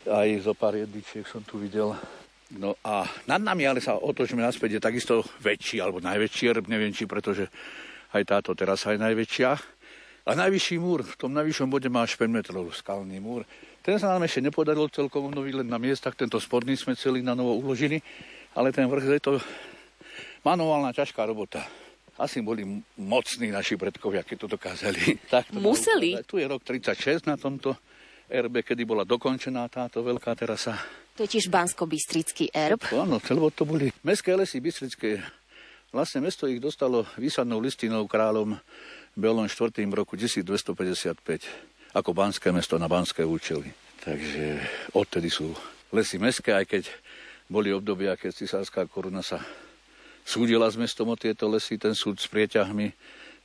Aj 0.03 0.27
zo 0.43 0.51
pár 0.51 0.75
jedličiek 0.75 1.23
som 1.23 1.39
tu 1.47 1.59
videl. 1.63 1.95
No 2.53 2.75
a 2.83 3.07
nad 3.25 3.39
nami, 3.39 3.63
ale 3.63 3.79
sa 3.79 3.95
otočíme 3.95 4.43
naspäť, 4.43 4.77
je 4.77 4.81
takisto 4.83 5.23
väčší, 5.39 5.79
alebo 5.79 6.03
najväčší 6.03 6.43
erb, 6.51 6.65
neviem 6.67 6.91
či, 6.91 7.07
pretože 7.07 7.47
aj 8.13 8.23
táto 8.29 8.51
terasa 8.53 8.93
je 8.93 9.01
najväčšia. 9.01 9.49
A 10.23 10.31
najvyšší 10.37 10.75
múr, 10.79 11.03
v 11.03 11.15
tom 11.17 11.31
najvyššom 11.33 11.67
bode 11.71 11.87
má 11.87 12.05
až 12.05 12.15
5 12.15 12.29
metrov 12.29 12.67
skalný 12.75 13.19
múr. 13.19 13.43
Ten 13.83 13.99
sa 13.99 14.15
nám 14.15 14.23
ešte 14.23 14.39
nepodarilo 14.39 14.87
celkom 14.87 15.27
obnoviť 15.27 15.63
len 15.63 15.67
na 15.67 15.79
miestach, 15.79 16.15
tento 16.15 16.39
spodný 16.39 16.79
sme 16.79 16.95
celý 16.95 17.19
na 17.19 17.35
novo 17.35 17.59
uložili, 17.59 17.99
ale 18.55 18.71
ten 18.71 18.87
vrch 18.87 19.19
je 19.19 19.23
to 19.23 19.33
manuálna 20.47 20.95
ťažká 20.95 21.27
robota. 21.27 21.63
Asi 22.15 22.45
boli 22.45 22.63
mocní 22.95 23.49
naši 23.49 23.75
predkovia, 23.75 24.21
keď 24.23 24.37
to 24.45 24.47
dokázali. 24.55 25.01
Tak 25.33 25.49
to 25.49 25.59
Museli? 25.59 26.19
Tu 26.23 26.39
je 26.39 26.45
rok 26.47 26.61
36 26.61 27.25
na 27.25 27.35
tomto 27.35 27.75
erbe, 28.31 28.63
kedy 28.63 28.83
bola 28.87 29.03
dokončená 29.03 29.67
táto 29.67 30.03
veľká 30.03 30.35
terasa. 30.35 30.77
To 31.13 31.23
je 31.25 31.37
tiež 31.37 31.49
bansko-bystrický 31.53 32.49
erb? 32.49 32.81
Áno, 32.89 33.21
lebo 33.21 33.53
to 33.53 33.69
boli 33.69 33.93
mestské 34.01 34.33
lesy 34.33 34.57
bystrické. 34.57 35.21
Vlastne 35.93 36.25
mesto 36.25 36.49
ich 36.49 36.57
dostalo 36.57 37.05
výsadnou 37.21 37.61
listinou 37.61 38.09
kráľom 38.09 38.57
Belom 39.13 39.45
4. 39.45 39.85
roku 39.93 40.17
1255 40.17 41.93
ako 41.93 42.09
banské 42.17 42.49
mesto 42.49 42.81
na 42.81 42.89
banské 42.89 43.21
účely. 43.21 43.69
Takže 44.01 44.57
odtedy 44.97 45.29
sú 45.29 45.53
lesy 45.93 46.17
mestské, 46.17 46.57
aj 46.57 46.65
keď 46.65 46.83
boli 47.45 47.69
obdobia, 47.69 48.17
keď 48.17 48.33
cisárska 48.33 48.89
koruna 48.89 49.21
sa 49.21 49.37
súdila 50.25 50.65
s 50.65 50.73
mestom 50.73 51.13
o 51.13 51.15
tieto 51.15 51.45
lesy, 51.45 51.77
ten 51.77 51.93
súd 51.93 52.17
s 52.17 52.25
prieťahmi 52.25 52.89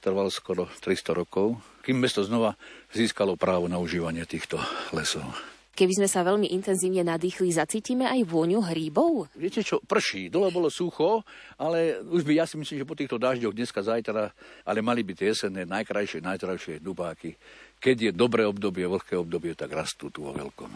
trval 0.08 0.32
skoro 0.32 0.64
300 0.80 1.12
rokov, 1.12 1.60
kým 1.84 2.00
mesto 2.00 2.24
znova 2.24 2.56
získalo 2.96 3.36
právo 3.36 3.68
na 3.68 3.76
užívanie 3.76 4.24
týchto 4.24 4.56
lesov. 4.96 5.28
Keby 5.76 5.94
sme 5.94 6.08
sa 6.10 6.26
veľmi 6.26 6.50
intenzívne 6.58 7.06
nadýchli, 7.06 7.54
zacítime 7.54 8.02
aj 8.02 8.26
vôňu 8.26 8.58
hríbov? 8.66 9.30
Viete 9.38 9.62
čo, 9.62 9.78
prší, 9.78 10.26
dole 10.26 10.50
bolo 10.50 10.72
sucho, 10.74 11.22
ale 11.54 12.02
už 12.02 12.26
by, 12.26 12.42
ja 12.42 12.50
si 12.50 12.58
myslím, 12.58 12.82
že 12.82 12.88
po 12.88 12.98
týchto 12.98 13.14
dažďoch 13.14 13.54
dneska, 13.54 13.84
zajtra, 13.84 14.34
ale 14.66 14.78
mali 14.82 15.06
by 15.06 15.12
tie 15.14 15.30
jesenné, 15.30 15.68
najkrajšie, 15.68 16.18
najtrajšie 16.18 16.82
dubáky. 16.82 17.38
Keď 17.78 18.10
je 18.10 18.10
dobré 18.10 18.42
obdobie, 18.42 18.90
vlhké 18.90 19.14
obdobie, 19.14 19.54
tak 19.54 19.70
rastú 19.70 20.10
tu 20.10 20.26
vo 20.26 20.34
veľkom. 20.34 20.72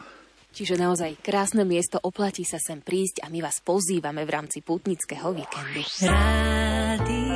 Čiže 0.54 0.78
naozaj 0.78 1.18
krásne 1.18 1.66
miesto, 1.66 1.98
oplatí 1.98 2.46
sa 2.46 2.62
sem 2.62 2.78
prísť 2.78 3.24
a 3.24 3.32
my 3.32 3.42
vás 3.42 3.58
pozývame 3.64 4.22
v 4.22 4.30
rámci 4.38 4.62
putnického 4.62 5.34
víkendu. 5.34 5.82
Radio. 6.06 7.31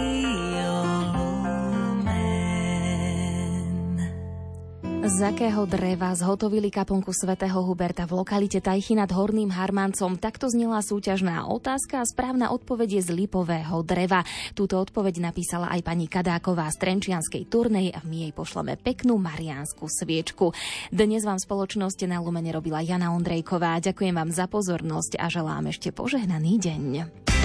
Z 5.07 5.23
akého 5.23 5.71
dreva 5.71 6.11
zhotovili 6.19 6.67
kaponku 6.67 7.15
svätého 7.15 7.63
Huberta 7.63 8.11
v 8.11 8.27
lokalite 8.27 8.59
Tajchy 8.59 8.99
nad 8.99 9.07
Horným 9.07 9.55
Harmancom? 9.55 10.19
Takto 10.19 10.51
znela 10.51 10.83
súťažná 10.83 11.47
otázka 11.47 12.03
a 12.03 12.09
správna 12.11 12.51
odpoveď 12.51 12.99
je 12.99 13.03
z 13.07 13.11
lipového 13.15 13.87
dreva. 13.87 14.27
Túto 14.59 14.83
odpoveď 14.83 15.23
napísala 15.23 15.71
aj 15.71 15.87
pani 15.87 16.11
Kadáková 16.11 16.67
z 16.75 16.83
Trenčianskej 16.83 17.47
turnej 17.47 17.95
a 17.95 18.03
my 18.03 18.27
jej 18.27 18.33
pošleme 18.35 18.75
peknú 18.83 19.15
mariánsku 19.23 19.87
sviečku. 19.87 20.51
Dnes 20.91 21.23
vám 21.23 21.39
spoločnosť 21.39 22.11
na 22.11 22.19
Lumene 22.19 22.51
robila 22.51 22.83
Jana 22.83 23.15
Ondrejková. 23.15 23.79
Ďakujem 23.79 24.11
vám 24.11 24.35
za 24.35 24.51
pozornosť 24.51 25.23
a 25.23 25.31
želám 25.31 25.71
ešte 25.71 25.95
požehnaný 25.95 26.59
deň. 26.59 27.36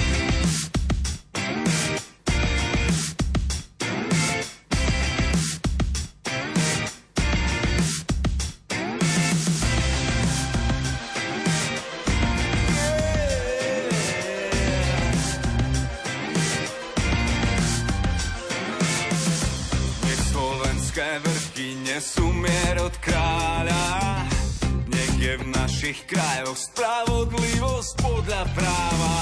našich 25.92 26.08
krajoch 26.08 26.56
spravodlivosť 26.56 27.92
podľa 28.00 28.48
práva. 28.56 29.16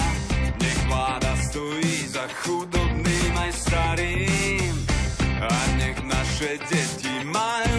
Nech 0.61 0.81
vláda 0.85 1.33
stojí 1.49 1.97
za 2.05 2.29
chudobným 2.45 3.33
aj 3.33 3.51
starým 3.57 4.73
a 5.49 5.49
nech 5.81 5.97
naše 6.05 6.61
deti 6.69 7.25
majú 7.25 7.78